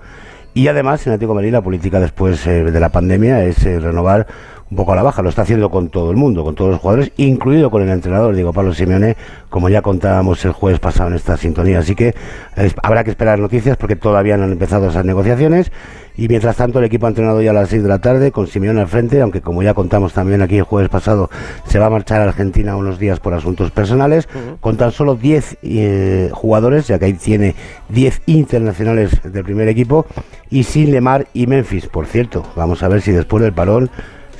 y 0.53 0.67
además 0.67 1.05
en 1.07 1.13
Atlético 1.13 1.35
de 1.35 1.51
la 1.51 1.61
política 1.61 1.99
después 1.99 2.45
eh, 2.47 2.63
de 2.63 2.79
la 2.79 2.89
pandemia 2.89 3.43
es 3.45 3.65
eh, 3.65 3.79
renovar 3.79 4.27
un 4.71 4.77
poco 4.77 4.93
a 4.93 4.95
la 4.95 5.03
baja, 5.03 5.21
lo 5.21 5.27
está 5.29 5.41
haciendo 5.41 5.69
con 5.69 5.89
todo 5.89 6.11
el 6.11 6.17
mundo, 6.17 6.45
con 6.45 6.55
todos 6.55 6.71
los 6.71 6.79
jugadores, 6.79 7.11
incluido 7.17 7.69
con 7.69 7.81
el 7.83 7.89
entrenador, 7.89 8.33
digo 8.33 8.53
Pablo 8.53 8.73
Simeone, 8.73 9.17
como 9.49 9.67
ya 9.67 9.81
contábamos 9.81 10.43
el 10.45 10.53
jueves 10.53 10.79
pasado 10.79 11.09
en 11.09 11.15
esta 11.17 11.35
sintonía. 11.35 11.79
Así 11.79 11.93
que 11.93 12.15
es- 12.55 12.73
habrá 12.81 13.03
que 13.03 13.09
esperar 13.11 13.37
noticias 13.37 13.75
porque 13.75 13.97
todavía 13.97 14.37
no 14.37 14.45
han 14.45 14.53
empezado 14.53 14.87
esas 14.89 15.03
negociaciones. 15.03 15.73
Y 16.15 16.27
mientras 16.29 16.55
tanto, 16.57 16.79
el 16.79 16.85
equipo 16.85 17.05
ha 17.05 17.09
entrenado 17.09 17.41
ya 17.41 17.51
a 17.51 17.53
las 17.53 17.69
6 17.69 17.83
de 17.83 17.89
la 17.89 17.99
tarde 17.99 18.31
con 18.31 18.47
Simeone 18.47 18.79
al 18.79 18.87
frente, 18.87 19.19
aunque 19.21 19.41
como 19.41 19.61
ya 19.63 19.73
contamos 19.73 20.13
también 20.13 20.41
aquí 20.41 20.57
el 20.57 20.63
jueves 20.63 20.89
pasado, 20.89 21.29
se 21.65 21.77
va 21.79 21.87
a 21.87 21.89
marchar 21.89 22.21
a 22.21 22.25
Argentina 22.25 22.75
unos 22.77 22.97
días 22.99 23.19
por 23.19 23.33
asuntos 23.33 23.71
personales, 23.71 24.27
con 24.61 24.77
tan 24.77 24.91
solo 24.91 25.15
10 25.15 25.57
eh, 25.63 26.29
jugadores, 26.33 26.87
ya 26.87 26.97
que 26.99 27.05
ahí 27.05 27.13
tiene 27.13 27.55
10 27.89 28.21
internacionales 28.25 29.19
del 29.23 29.43
primer 29.43 29.67
equipo, 29.67 30.05
y 30.49 30.63
sin 30.63 30.91
Lemar 30.91 31.27
y 31.33 31.47
Memphis. 31.47 31.87
Por 31.87 32.05
cierto, 32.05 32.43
vamos 32.55 32.83
a 32.83 32.87
ver 32.87 33.01
si 33.01 33.11
después 33.11 33.41
del 33.43 33.53
parón 33.53 33.89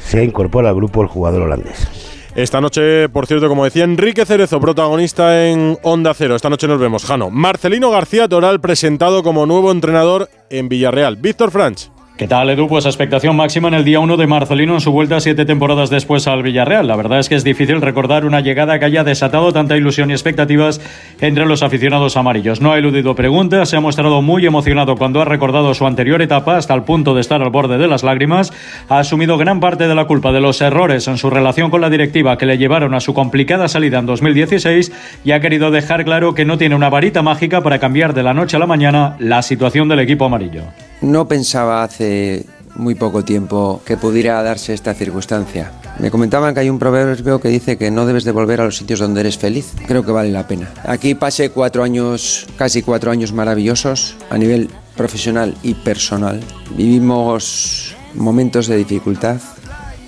se 0.03 0.23
incorpora 0.23 0.69
al 0.69 0.75
grupo 0.75 1.01
el 1.01 1.07
jugador 1.07 1.43
holandés. 1.43 1.87
Esta 2.33 2.61
noche, 2.61 3.09
por 3.09 3.27
cierto, 3.27 3.49
como 3.49 3.65
decía 3.65 3.83
Enrique 3.83 4.25
Cerezo, 4.25 4.61
protagonista 4.61 5.47
en 5.49 5.77
Onda 5.83 6.13
Cero. 6.13 6.35
Esta 6.35 6.49
noche 6.49 6.67
nos 6.67 6.79
vemos, 6.79 7.03
Jano. 7.03 7.29
Marcelino 7.29 7.91
García 7.91 8.29
Toral 8.29 8.61
presentado 8.61 9.21
como 9.21 9.45
nuevo 9.45 9.69
entrenador 9.69 10.29
en 10.49 10.69
Villarreal. 10.69 11.17
Víctor 11.17 11.51
Franch. 11.51 11.89
¿Qué 12.17 12.27
tal, 12.27 12.51
Edu? 12.51 12.67
Pues 12.67 12.85
expectación 12.85 13.35
máxima 13.35 13.69
en 13.69 13.73
el 13.73 13.83
día 13.83 13.99
1 13.99 14.15
de 14.15 14.27
Marcelino 14.27 14.75
en 14.75 14.81
su 14.81 14.91
vuelta 14.91 15.19
siete 15.19 15.43
temporadas 15.43 15.89
después 15.89 16.27
al 16.27 16.43
Villarreal. 16.43 16.85
La 16.85 16.95
verdad 16.95 17.17
es 17.17 17.29
que 17.29 17.35
es 17.35 17.43
difícil 17.43 17.81
recordar 17.81 18.25
una 18.25 18.41
llegada 18.41 18.77
que 18.77 18.85
haya 18.85 19.03
desatado 19.03 19.51
tanta 19.51 19.75
ilusión 19.75 20.11
y 20.11 20.13
expectativas 20.13 20.81
entre 21.19 21.47
los 21.47 21.63
aficionados 21.63 22.17
amarillos. 22.17 22.61
No 22.61 22.73
ha 22.73 22.77
eludido 22.77 23.15
preguntas, 23.15 23.69
se 23.69 23.77
ha 23.77 23.79
mostrado 23.79 24.21
muy 24.21 24.45
emocionado 24.45 24.97
cuando 24.97 25.19
ha 25.19 25.25
recordado 25.25 25.73
su 25.73 25.87
anterior 25.87 26.21
etapa 26.21 26.57
hasta 26.57 26.75
el 26.75 26.83
punto 26.83 27.15
de 27.15 27.21
estar 27.21 27.41
al 27.41 27.49
borde 27.49 27.79
de 27.79 27.87
las 27.87 28.03
lágrimas. 28.03 28.53
Ha 28.87 28.99
asumido 28.99 29.39
gran 29.39 29.59
parte 29.59 29.87
de 29.87 29.95
la 29.95 30.05
culpa 30.05 30.31
de 30.31 30.41
los 30.41 30.61
errores 30.61 31.07
en 31.07 31.17
su 31.17 31.31
relación 31.31 31.71
con 31.71 31.81
la 31.81 31.89
directiva 31.89 32.37
que 32.37 32.45
le 32.45 32.59
llevaron 32.59 32.93
a 32.93 32.99
su 32.99 33.15
complicada 33.15 33.67
salida 33.67 33.97
en 33.97 34.05
2016 34.05 34.91
y 35.23 35.31
ha 35.31 35.39
querido 35.39 35.71
dejar 35.71 36.05
claro 36.05 36.35
que 36.35 36.45
no 36.45 36.59
tiene 36.59 36.75
una 36.75 36.89
varita 36.89 37.23
mágica 37.23 37.61
para 37.61 37.79
cambiar 37.79 38.13
de 38.13 38.21
la 38.21 38.35
noche 38.35 38.57
a 38.57 38.59
la 38.59 38.67
mañana 38.67 39.15
la 39.17 39.41
situación 39.41 39.89
del 39.89 40.01
equipo 40.01 40.25
amarillo. 40.25 40.65
No 41.01 41.27
pensaba 41.27 41.83
hace 41.83 42.45
muy 42.75 42.93
poco 42.93 43.23
tiempo 43.25 43.81
que 43.85 43.97
pudiera 43.97 44.41
darse 44.43 44.73
esta 44.73 44.93
circunstancia. 44.93 45.71
Me 45.99 46.11
comentaban 46.11 46.53
que 46.53 46.59
hay 46.61 46.69
un 46.69 46.77
proverbio 46.77 47.41
que 47.41 47.49
dice 47.49 47.77
que 47.77 47.89
no 47.89 48.05
debes 48.05 48.23
de 48.23 48.31
volver 48.31 48.61
a 48.61 48.65
los 48.65 48.77
sitios 48.77 48.99
donde 48.99 49.21
eres 49.21 49.37
feliz. 49.37 49.73
Creo 49.87 50.05
que 50.05 50.11
vale 50.11 50.29
la 50.29 50.47
pena. 50.47 50.71
Aquí 50.83 51.15
pasé 51.15 51.49
cuatro 51.49 51.83
años, 51.83 52.45
casi 52.55 52.83
cuatro 52.83 53.09
años 53.09 53.33
maravillosos 53.33 54.15
a 54.29 54.37
nivel 54.37 54.69
profesional 54.95 55.55
y 55.63 55.73
personal. 55.73 56.39
Vivimos 56.77 57.95
momentos 58.13 58.67
de 58.67 58.77
dificultad, 58.77 59.37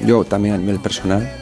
yo 0.06 0.24
también 0.24 0.56
a 0.56 0.58
nivel 0.58 0.80
personal. 0.80 1.32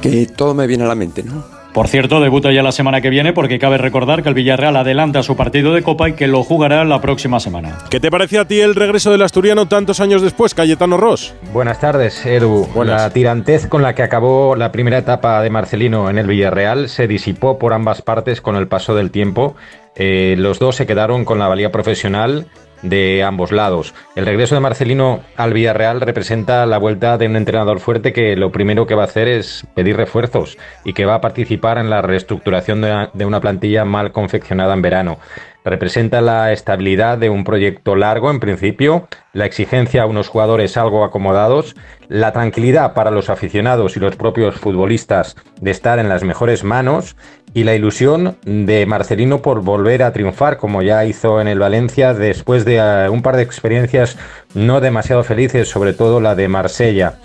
Que 0.00 0.26
todo 0.26 0.54
me 0.54 0.68
viene 0.68 0.84
a 0.84 0.86
la 0.86 0.94
mente, 0.94 1.24
¿no? 1.24 1.55
Por 1.76 1.88
cierto, 1.88 2.22
debuta 2.22 2.50
ya 2.52 2.62
la 2.62 2.72
semana 2.72 3.02
que 3.02 3.10
viene 3.10 3.34
porque 3.34 3.58
cabe 3.58 3.76
recordar 3.76 4.22
que 4.22 4.30
el 4.30 4.34
Villarreal 4.34 4.76
adelanta 4.76 5.22
su 5.22 5.36
partido 5.36 5.74
de 5.74 5.82
Copa 5.82 6.08
y 6.08 6.14
que 6.14 6.26
lo 6.26 6.42
jugará 6.42 6.82
la 6.86 7.02
próxima 7.02 7.38
semana. 7.38 7.76
¿Qué 7.90 8.00
te 8.00 8.10
parece 8.10 8.38
a 8.38 8.46
ti 8.46 8.62
el 8.62 8.74
regreso 8.74 9.10
del 9.10 9.20
asturiano 9.20 9.68
tantos 9.68 10.00
años 10.00 10.22
después, 10.22 10.54
Cayetano 10.54 10.96
Ross? 10.96 11.34
Buenas 11.52 11.78
tardes, 11.78 12.24
Edu. 12.24 12.66
La 12.82 13.10
tirantez 13.10 13.66
con 13.66 13.82
la 13.82 13.94
que 13.94 14.02
acabó 14.02 14.56
la 14.56 14.72
primera 14.72 14.96
etapa 14.96 15.42
de 15.42 15.50
Marcelino 15.50 16.08
en 16.08 16.16
el 16.16 16.26
Villarreal 16.26 16.88
se 16.88 17.06
disipó 17.06 17.58
por 17.58 17.74
ambas 17.74 18.00
partes 18.00 18.40
con 18.40 18.56
el 18.56 18.68
paso 18.68 18.94
del 18.94 19.10
tiempo 19.10 19.54
eh, 19.96 20.34
los 20.36 20.58
dos 20.58 20.76
se 20.76 20.86
quedaron 20.86 21.24
con 21.24 21.38
la 21.38 21.48
valía 21.48 21.72
profesional 21.72 22.46
de 22.82 23.22
ambos 23.22 23.52
lados. 23.52 23.94
El 24.14 24.26
regreso 24.26 24.54
de 24.54 24.60
Marcelino 24.60 25.20
al 25.36 25.52
Villarreal 25.52 26.00
representa 26.00 26.66
la 26.66 26.78
vuelta 26.78 27.18
de 27.18 27.26
un 27.26 27.36
entrenador 27.36 27.80
fuerte 27.80 28.12
que 28.12 28.36
lo 28.36 28.52
primero 28.52 28.86
que 28.86 28.94
va 28.94 29.02
a 29.02 29.06
hacer 29.06 29.28
es 29.28 29.66
pedir 29.74 29.96
refuerzos 29.96 30.58
y 30.84 30.92
que 30.92 31.04
va 31.04 31.16
a 31.16 31.20
participar 31.20 31.78
en 31.78 31.90
la 31.90 32.02
reestructuración 32.02 32.80
de 32.80 32.90
una, 32.90 33.10
de 33.12 33.24
una 33.24 33.40
plantilla 33.40 33.84
mal 33.84 34.12
confeccionada 34.12 34.74
en 34.74 34.82
verano. 34.82 35.18
Representa 35.64 36.20
la 36.20 36.52
estabilidad 36.52 37.18
de 37.18 37.28
un 37.28 37.42
proyecto 37.42 37.96
largo 37.96 38.30
en 38.30 38.38
principio, 38.38 39.08
la 39.32 39.46
exigencia 39.46 40.02
a 40.02 40.06
unos 40.06 40.28
jugadores 40.28 40.76
algo 40.76 41.04
acomodados, 41.04 41.74
la 42.08 42.32
tranquilidad 42.32 42.94
para 42.94 43.10
los 43.10 43.30
aficionados 43.30 43.96
y 43.96 44.00
los 44.00 44.14
propios 44.14 44.54
futbolistas 44.54 45.34
de 45.60 45.72
estar 45.72 45.98
en 45.98 46.08
las 46.08 46.22
mejores 46.22 46.62
manos 46.62 47.16
y 47.56 47.64
la 47.64 47.74
ilusión 47.74 48.36
de 48.44 48.84
Marcelino 48.84 49.40
por 49.40 49.62
volver 49.62 50.02
a 50.02 50.12
triunfar 50.12 50.58
como 50.58 50.82
ya 50.82 51.06
hizo 51.06 51.40
en 51.40 51.48
el 51.48 51.58
Valencia 51.58 52.12
después 52.12 52.66
de 52.66 52.76
eh, 52.76 53.08
un 53.08 53.22
par 53.22 53.36
de 53.36 53.44
experiencias 53.44 54.18
no 54.52 54.82
demasiado 54.82 55.24
felices, 55.24 55.66
sobre 55.66 55.94
todo 55.94 56.20
la 56.20 56.34
de 56.34 56.48
Marsella. 56.48 57.18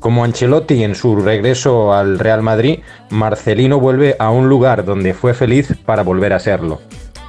Como 0.00 0.24
Ancelotti 0.24 0.82
en 0.82 0.96
su 0.96 1.14
regreso 1.14 1.94
al 1.94 2.18
Real 2.18 2.42
Madrid, 2.42 2.80
Marcelino 3.10 3.78
vuelve 3.78 4.16
a 4.18 4.30
un 4.30 4.48
lugar 4.48 4.84
donde 4.84 5.14
fue 5.14 5.34
feliz 5.34 5.72
para 5.84 6.02
volver 6.02 6.32
a 6.32 6.40
serlo. 6.40 6.80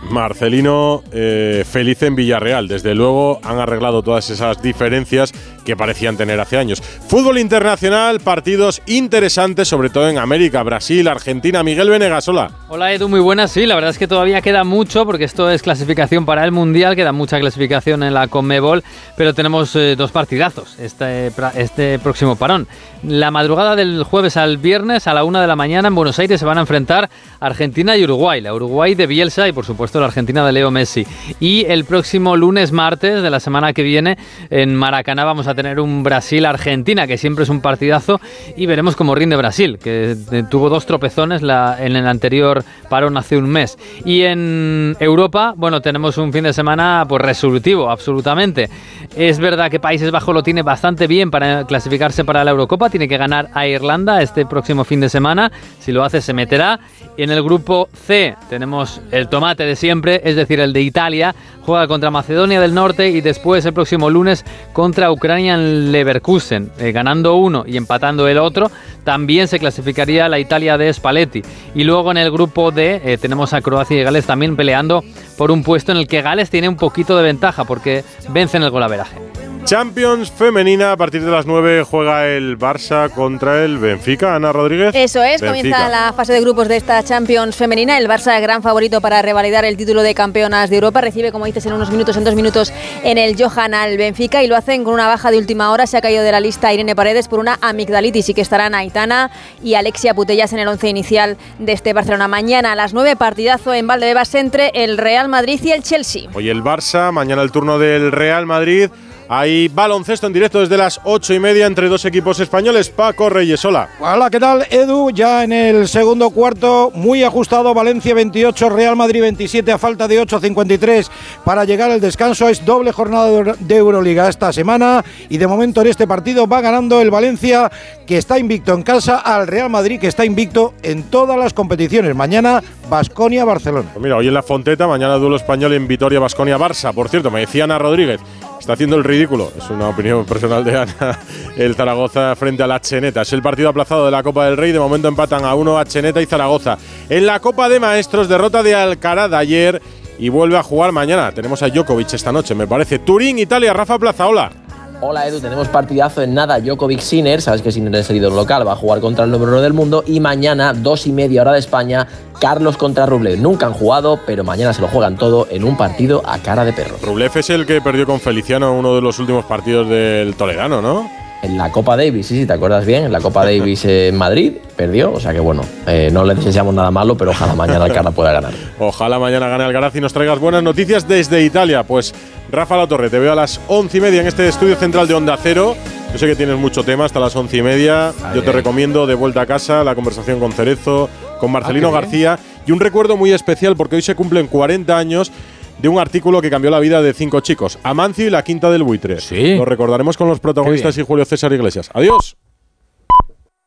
Marcelino 0.10 1.04
eh, 1.12 1.64
feliz 1.64 2.02
en 2.02 2.16
Villarreal. 2.16 2.68
Desde 2.68 2.96
luego 2.96 3.40
han 3.44 3.60
arreglado 3.60 4.02
todas 4.02 4.32
esas 4.32 4.62
diferencias 4.64 5.32
que 5.68 5.76
parecían 5.76 6.16
tener 6.16 6.40
hace 6.40 6.58
años. 6.58 6.82
Fútbol 6.82 7.38
internacional, 7.38 8.22
partidos 8.22 8.82
interesantes, 8.86 9.68
sobre 9.68 9.90
todo 9.90 10.08
en 10.08 10.18
América, 10.18 10.64
Brasil, 10.64 11.06
Argentina. 11.10 11.62
Miguel 11.62 11.90
Venegas, 11.90 12.26
hola. 12.30 12.52
Hola 12.70 12.94
Edu, 12.94 13.10
muy 13.10 13.20
buenas. 13.20 13.52
Sí, 13.52 13.66
la 13.66 13.76
verdad 13.76 13.90
es 13.90 13.98
que 13.98 14.08
todavía 14.08 14.42
queda 14.42 14.64
mucho 14.64 15.06
porque 15.06 15.26
esto 15.26 15.52
es 15.52 15.62
clasificación 15.62 16.26
para 16.26 16.46
el 16.46 16.54
Mundial, 16.54 16.96
queda 16.96 17.12
mucha 17.12 17.38
clasificación 17.38 18.04
en 18.04 18.14
la 18.14 18.30
Conmebol, 18.30 18.82
pero 19.18 19.34
tenemos 19.34 19.76
eh, 19.76 19.96
dos 19.98 20.12
partidazos 20.12 20.80
este, 20.80 21.34
este 21.56 22.00
próximo 22.00 22.38
parón. 22.38 22.66
La 23.04 23.30
madrugada 23.30 23.76
del 23.76 24.04
jueves 24.04 24.38
al 24.38 24.58
viernes 24.58 25.06
a 25.08 25.14
la 25.14 25.26
una 25.26 25.42
de 25.42 25.48
la 25.48 25.58
mañana 25.58 25.90
en 25.90 25.96
Buenos 25.96 26.18
Aires 26.18 26.40
se 26.40 26.46
van 26.46 26.58
a 26.58 26.62
enfrentar 26.62 27.10
Argentina 27.42 27.98
y 27.98 28.06
Uruguay. 28.06 28.40
La 28.40 28.54
Uruguay 28.54 28.96
de 28.96 29.06
Bielsa 29.06 29.50
y 29.50 29.52
por 29.52 29.66
supuesto 29.66 30.00
la 30.00 30.06
Argentina 30.06 30.46
de 30.46 30.54
Leo 30.54 30.72
Messi. 30.72 31.06
Y 31.42 31.66
el 31.66 31.84
próximo 31.84 32.38
lunes, 32.38 32.72
martes 32.72 33.22
de 33.22 33.30
la 33.30 33.42
semana 33.42 33.74
que 33.74 33.84
viene 33.84 34.18
en 34.50 34.74
Maracaná 34.74 35.26
vamos 35.26 35.48
a 35.48 35.57
tener 35.58 35.82
un 35.82 36.04
Brasil-Argentina, 36.04 37.06
que 37.08 37.18
siempre 37.18 37.44
es 37.44 37.50
un 37.50 37.60
partidazo, 37.60 38.22
y 38.56 38.66
veremos 38.66 38.96
cómo 38.96 39.14
rinde 39.14 39.36
Brasil, 39.36 39.78
que 39.78 40.16
eh, 40.32 40.44
tuvo 40.50 40.70
dos 40.70 40.86
tropezones 40.86 41.42
la- 41.42 41.76
en 41.84 41.98
el 41.98 42.08
anterior 42.08 42.64
parón 42.90 43.18
hace 43.18 43.36
un 43.36 43.50
mes. 43.50 43.78
Y 44.06 44.22
en 44.22 44.96
Europa, 45.02 45.54
bueno, 45.58 45.82
tenemos 45.82 46.18
un 46.18 46.32
fin 46.32 46.46
de 46.46 46.54
semana 46.54 47.06
pues 47.10 47.22
resolutivo, 47.22 47.90
absolutamente. 47.90 48.70
Es 49.16 49.40
verdad 49.40 49.70
que 49.70 49.80
Países 49.80 50.12
Bajos 50.12 50.34
lo 50.34 50.44
tiene 50.44 50.62
bastante 50.62 51.08
bien 51.08 51.32
para 51.32 51.66
clasificarse 51.66 52.24
para 52.24 52.44
la 52.44 52.52
Eurocopa, 52.52 52.90
tiene 52.90 53.08
que 53.08 53.18
ganar 53.18 53.50
a 53.54 53.68
Irlanda 53.68 54.22
este 54.22 54.46
próximo 54.46 54.84
fin 54.86 55.00
de 55.02 55.10
semana, 55.10 55.52
si 55.80 55.92
lo 55.92 56.04
hace 56.04 56.22
se 56.22 56.34
meterá. 56.34 56.80
Y 57.18 57.24
en 57.24 57.32
el 57.32 57.42
grupo 57.42 57.90
C 57.94 58.36
tenemos 58.50 59.02
el 59.12 59.28
tomate 59.28 59.64
de 59.66 59.76
siempre, 59.76 60.22
es 60.24 60.36
decir, 60.36 60.60
el 60.60 60.72
de 60.72 60.82
Italia, 60.82 61.34
juega 61.66 61.88
contra 61.88 62.12
Macedonia 62.12 62.62
del 62.62 62.74
Norte 62.76 63.10
y 63.10 63.22
después 63.22 63.66
el 63.66 63.74
próximo 63.74 64.10
lunes 64.10 64.46
contra 64.72 65.12
Ucrania 65.12 65.47
en 65.48 65.92
Leverkusen, 65.92 66.72
eh, 66.80 66.92
ganando 66.92 67.36
uno 67.36 67.64
y 67.68 67.78
empatando 67.78 68.28
el 68.28 68.38
otro, 68.38 68.72
también 69.04 69.48
se 69.48 69.60
clasificaría 69.60 70.30
la 70.30 70.40
Italia 70.40 70.78
de 70.78 70.94
Spalletti. 70.94 71.42
Y 71.76 71.84
luego 71.84 72.12
en 72.12 72.18
el 72.18 72.32
grupo 72.32 72.72
D 72.72 73.02
eh, 73.04 73.18
tenemos 73.18 73.54
a 73.54 73.62
Croacia 73.62 74.00
y 74.00 74.04
Gales 74.04 74.26
también 74.26 74.56
peleando 74.56 75.04
por 75.38 75.52
un 75.52 75.64
puesto 75.64 75.92
en 75.92 75.98
el 75.98 76.08
que 76.08 76.22
Gales 76.22 76.50
tiene 76.50 76.70
un 76.70 76.78
poquito 76.78 77.18
de 77.18 77.24
ventaja 77.24 77.66
porque 77.66 78.04
vencen 78.30 78.64
el 78.64 78.70
golaveraje. 78.70 79.47
Champions 79.68 80.32
femenina, 80.32 80.94
a 80.94 80.96
partir 80.96 81.22
de 81.26 81.30
las 81.30 81.46
9 81.46 81.84
juega 81.84 82.26
el 82.26 82.58
Barça 82.58 83.10
contra 83.10 83.66
el 83.66 83.78
Benfica. 83.80 84.34
Ana 84.34 84.54
Rodríguez. 84.54 84.96
Eso 84.96 85.22
es, 85.22 85.42
Benfica. 85.42 85.48
comienza 85.48 85.90
la 85.90 86.14
fase 86.14 86.32
de 86.32 86.40
grupos 86.40 86.70
de 86.70 86.78
esta 86.78 87.04
Champions 87.04 87.54
femenina. 87.54 87.98
El 87.98 88.08
Barça, 88.08 88.40
gran 88.40 88.64
favorito 88.64 89.02
para 89.02 89.22
revalidar 89.22 89.66
el 89.66 89.76
título 89.76 90.04
de 90.04 90.16
campeonas 90.16 90.70
de 90.70 90.78
Europa, 90.78 91.02
recibe, 91.02 91.34
como 91.34 91.44
dices, 91.44 91.66
en 91.66 91.74
unos 91.74 91.92
minutos, 91.92 92.16
en 92.16 92.24
dos 92.24 92.34
minutos, 92.34 92.72
en 93.04 93.18
el 93.18 93.36
Johan 93.38 93.74
al 93.74 93.98
Benfica 93.98 94.42
y 94.42 94.48
lo 94.48 94.56
hacen 94.56 94.86
con 94.86 94.94
una 94.94 95.06
baja 95.06 95.32
de 95.32 95.38
última 95.38 95.70
hora. 95.74 95.86
Se 95.86 95.98
ha 95.98 96.02
caído 96.02 96.24
de 96.24 96.32
la 96.32 96.40
lista 96.40 96.74
Irene 96.74 96.96
Paredes 96.96 97.28
por 97.28 97.40
una 97.40 97.60
amigdalitis 97.60 98.30
y 98.30 98.34
que 98.34 98.40
estarán 98.40 98.74
Aitana 98.74 99.32
y 99.62 99.74
Alexia 99.74 100.14
Putellas 100.14 100.54
en 100.54 100.60
el 100.60 100.70
once 100.70 100.88
inicial 100.88 101.36
de 101.60 101.74
este 101.74 101.92
Barcelona. 101.92 102.30
Mañana 102.30 102.72
a 102.72 102.76
las 102.76 102.94
9, 102.94 103.18
partidazo 103.18 103.74
en 103.74 103.86
Valdebebas 103.86 104.34
entre 104.36 104.72
el 104.76 104.98
Real 104.98 105.28
Madrid 105.28 105.60
y 105.62 105.72
el 105.72 105.84
Chelsea. 105.84 106.30
Hoy 106.34 106.48
el 106.48 106.64
Barça, 106.64 107.12
mañana 107.12 107.42
el 107.42 107.52
turno 107.52 107.78
del 107.80 108.14
Real 108.14 108.46
Madrid. 108.46 108.90
Hay 109.30 109.68
baloncesto 109.68 110.26
en 110.28 110.32
directo 110.34 110.62
desde 110.62 110.78
las 110.78 111.02
8 111.04 111.34
y 111.34 111.40
media 111.40 111.66
entre 111.66 111.90
dos 111.90 112.06
equipos 112.06 112.40
españoles. 112.40 112.90
Paco 112.90 113.28
Reyes, 113.30 113.64
hola. 113.66 113.90
Hola, 114.00 114.30
¿qué 114.30 114.40
tal, 114.40 114.66
Edu? 114.70 115.12
Ya 115.12 115.44
en 115.44 115.52
el 115.52 115.90
segundo 115.90 116.30
cuarto, 116.30 116.92
muy 116.96 117.24
ajustado, 117.24 117.74
Valencia 117.74 118.14
28, 118.14 118.70
Real 118.70 118.96
Madrid 118.96 119.20
27, 119.22 119.70
a 119.72 119.78
falta 119.78 120.08
de 120.08 120.22
8.53 120.22 121.10
para 121.44 121.66
llegar 121.66 121.92
al 121.92 122.00
descanso. 122.00 122.48
Es 122.48 122.64
doble 122.64 122.94
jornada 122.94 123.26
de 123.28 123.36
Euro- 123.38 123.56
de 123.60 123.76
Euroliga 123.76 124.30
esta 124.30 124.54
semana 124.54 125.04
y 125.28 125.38
de 125.38 125.48
momento 125.48 125.82
en 125.82 125.88
este 125.88 126.08
partido 126.08 126.48
va 126.48 126.62
ganando 126.62 127.02
el 127.02 127.12
Valencia, 127.12 127.70
que 128.06 128.18
está 128.18 128.40
invicto 128.40 128.74
en 128.74 128.84
casa, 128.84 129.18
al 129.20 129.48
Real 129.48 129.70
Madrid, 129.70 130.00
que 130.00 130.08
está 130.08 130.24
invicto 130.24 130.74
en 130.84 131.04
todas 131.04 131.38
las 131.38 131.54
competiciones. 131.54 132.16
Mañana, 132.16 132.64
Basconia-Barcelona. 132.90 133.90
Pues 133.94 134.02
mira, 134.04 134.16
hoy 134.16 134.30
en 134.30 134.34
la 134.34 134.44
Fonteta, 134.44 134.88
mañana 134.88 135.16
duelo 135.16 135.36
español 135.36 135.74
en 135.74 135.86
Vitoria, 135.86 136.20
Basconia, 136.22 136.58
Barça. 136.58 136.94
Por 136.94 137.10
cierto, 137.10 137.30
me 137.30 137.42
decía 137.42 137.66
Ana 137.66 137.78
Rodríguez, 137.78 138.22
está 138.60 138.74
haciendo 138.74 138.96
el 138.96 139.04
ridículo. 139.04 139.52
Es 139.58 139.70
una 139.70 139.90
opinión 139.90 140.26
personal 140.26 140.64
de 140.64 140.78
Ana. 140.78 141.20
El 141.58 141.76
Zaragoza 141.76 142.36
frente 142.36 142.64
a 142.64 142.68
la 142.68 142.80
Cheneta. 142.80 143.22
Es 143.22 143.34
el 143.34 143.42
partido 143.42 143.70
aplazado 143.70 144.06
de 144.06 144.12
la 144.12 144.22
Copa 144.22 144.46
del 144.46 144.58
Rey. 144.58 144.72
De 144.72 144.80
momento 144.80 145.08
empatan 145.08 145.44
a 145.44 145.56
uno 145.56 145.80
a 145.80 145.86
Cheneta 145.86 146.22
y 146.22 146.26
Zaragoza. 146.26 146.78
En 147.10 147.26
la 147.26 147.40
Copa 147.40 147.68
de 147.70 147.80
Maestros, 147.80 148.30
derrota 148.30 148.62
de 148.62 148.76
Alcaraz 148.76 149.34
ayer 149.34 149.82
y 150.20 150.30
vuelve 150.30 150.58
a 150.58 150.64
jugar 150.64 150.92
mañana. 150.92 151.32
Tenemos 151.32 151.64
a 151.64 151.70
Djokovic 151.70 152.14
esta 152.14 152.32
noche, 152.32 152.54
me 152.56 152.68
parece. 152.68 153.00
Turín, 153.00 153.40
Italia, 153.40 153.74
Rafa 153.74 153.98
Plaza, 153.98 154.28
hola. 154.28 154.67
Hola 155.00 155.28
Edu, 155.28 155.40
tenemos 155.40 155.68
partidazo 155.68 156.24
en 156.24 156.34
nada. 156.34 156.60
Djokovic 156.60 157.02
Sinner, 157.02 157.40
sabes 157.40 157.62
que 157.62 157.72
Sinner 157.72 157.94
es 157.94 158.10
el 158.10 158.16
ídolo 158.16 158.36
local, 158.36 158.68
va 158.68 158.72
a 158.72 158.76
jugar 158.76 159.00
contra 159.00 159.26
el 159.26 159.32
número 159.32 159.52
uno 159.52 159.62
del 159.62 159.74
mundo. 159.74 160.04
Y 160.08 160.20
mañana, 160.20 160.74
dos 160.74 161.06
y 161.06 161.12
media 161.12 161.42
hora 161.42 161.54
de 161.54 161.60
España, 161.60 162.08
Carlos 162.42 162.78
contra 162.78 163.06
Rublev. 163.06 163.40
Nunca 163.40 163.68
han 163.68 163.74
jugado, 163.74 164.20
pero 164.26 164.44
mañana 164.44 164.74
se 164.74 164.82
lo 164.82 164.88
juegan 164.88 165.16
todo 165.16 165.48
en 165.52 165.66
un 165.66 165.78
partido 165.78 166.24
a 166.26 166.40
cara 166.40 166.66
de 166.66 166.74
perro. 166.74 166.96
Rublev 167.04 167.32
es 167.36 167.50
el 167.52 167.68
que 167.68 167.80
perdió 167.80 168.08
con 168.08 168.20
Feliciano 168.20 168.74
uno 168.74 168.96
de 168.96 169.02
los 169.02 169.20
últimos 169.20 169.46
partidos 169.46 169.88
del 169.88 170.34
Toledano, 170.36 170.82
¿no? 170.82 171.08
En 171.44 171.56
la 171.58 171.72
Copa 171.72 171.96
Davis, 171.96 172.26
sí, 172.28 172.40
sí, 172.42 172.46
te 172.48 172.54
acuerdas 172.54 172.86
bien, 172.86 173.06
en 173.06 173.12
la 173.12 173.22
Copa 173.22 173.46
Davis 173.46 173.86
en 173.86 174.18
Madrid 174.18 174.54
perdió, 174.76 175.14
o 175.14 175.20
sea 175.20 175.34
que 175.34 175.40
bueno, 175.40 175.62
eh, 175.86 176.10
no 176.12 176.26
le 176.26 176.34
deseamos 176.34 176.74
nada 176.74 176.90
malo, 176.90 177.16
pero 177.16 177.32
ojalá 177.32 177.54
mañana 177.54 177.86
el 177.86 177.94
cara 177.94 178.10
pueda 178.12 178.32
ganar. 178.34 178.54
Ojalá 178.80 179.20
mañana 179.20 179.48
gane 179.48 179.64
Alcaraz 179.64 179.96
y 179.96 180.02
nos 180.02 180.14
traigas 180.14 180.40
buenas 180.40 180.64
noticias 180.64 181.08
desde 181.08 181.44
Italia. 181.44 181.84
Pues 181.84 182.14
Rafa 182.52 182.76
La 182.78 182.88
Torre, 182.88 183.10
te 183.10 183.20
veo 183.20 183.32
a 183.32 183.36
las 183.36 183.60
once 183.68 183.98
y 183.98 184.02
media 184.02 184.22
en 184.22 184.28
este 184.28 184.48
estudio 184.48 184.76
central 184.76 185.08
de 185.08 185.14
Onda 185.14 185.38
Cero. 185.42 185.76
Yo 186.12 186.18
sé 186.18 186.26
que 186.26 186.36
tienes 186.36 186.58
mucho 186.58 186.84
tema 186.84 187.06
hasta 187.06 187.20
las 187.20 187.36
once 187.36 187.58
y 187.58 187.62
media. 187.62 188.14
Yo 188.34 188.42
te 188.42 188.50
ay. 188.50 188.56
recomiendo 188.56 189.06
de 189.06 189.14
vuelta 189.14 189.42
a 189.42 189.46
casa 189.46 189.84
la 189.84 189.94
conversación 189.94 190.40
con 190.40 190.52
Cerezo, 190.54 191.10
con 191.40 191.52
Marcelino 191.52 191.90
Ah, 191.90 191.92
bien. 191.92 192.02
García 192.02 192.40
y 192.66 192.72
un 192.72 192.80
recuerdo 192.80 193.16
muy 193.16 193.32
especial 193.32 193.76
porque 193.76 193.96
hoy 193.98 194.02
se 194.02 194.16
cumplen 194.16 194.48
40 194.48 194.98
años 194.98 195.32
de 195.80 195.90
un 195.90 196.00
artículo 196.00 196.42
que 196.42 196.50
cambió 196.50 196.72
la 196.72 196.80
vida 196.80 197.02
de 197.02 197.14
cinco 197.14 197.40
chicos, 197.42 197.80
Amancio 197.84 198.26
y 198.26 198.30
la 198.30 198.44
Quinta 198.44 198.70
del 198.70 198.84
Buitre. 198.84 199.20
Sí. 199.20 199.56
Lo 199.56 199.66
recordaremos 199.66 200.18
con 200.18 200.28
los 200.28 200.40
protagonistas 200.40 200.98
y 200.98 201.04
Julio 201.04 201.26
César 201.26 201.54
Iglesias. 201.54 201.90
Adiós. 201.94 202.38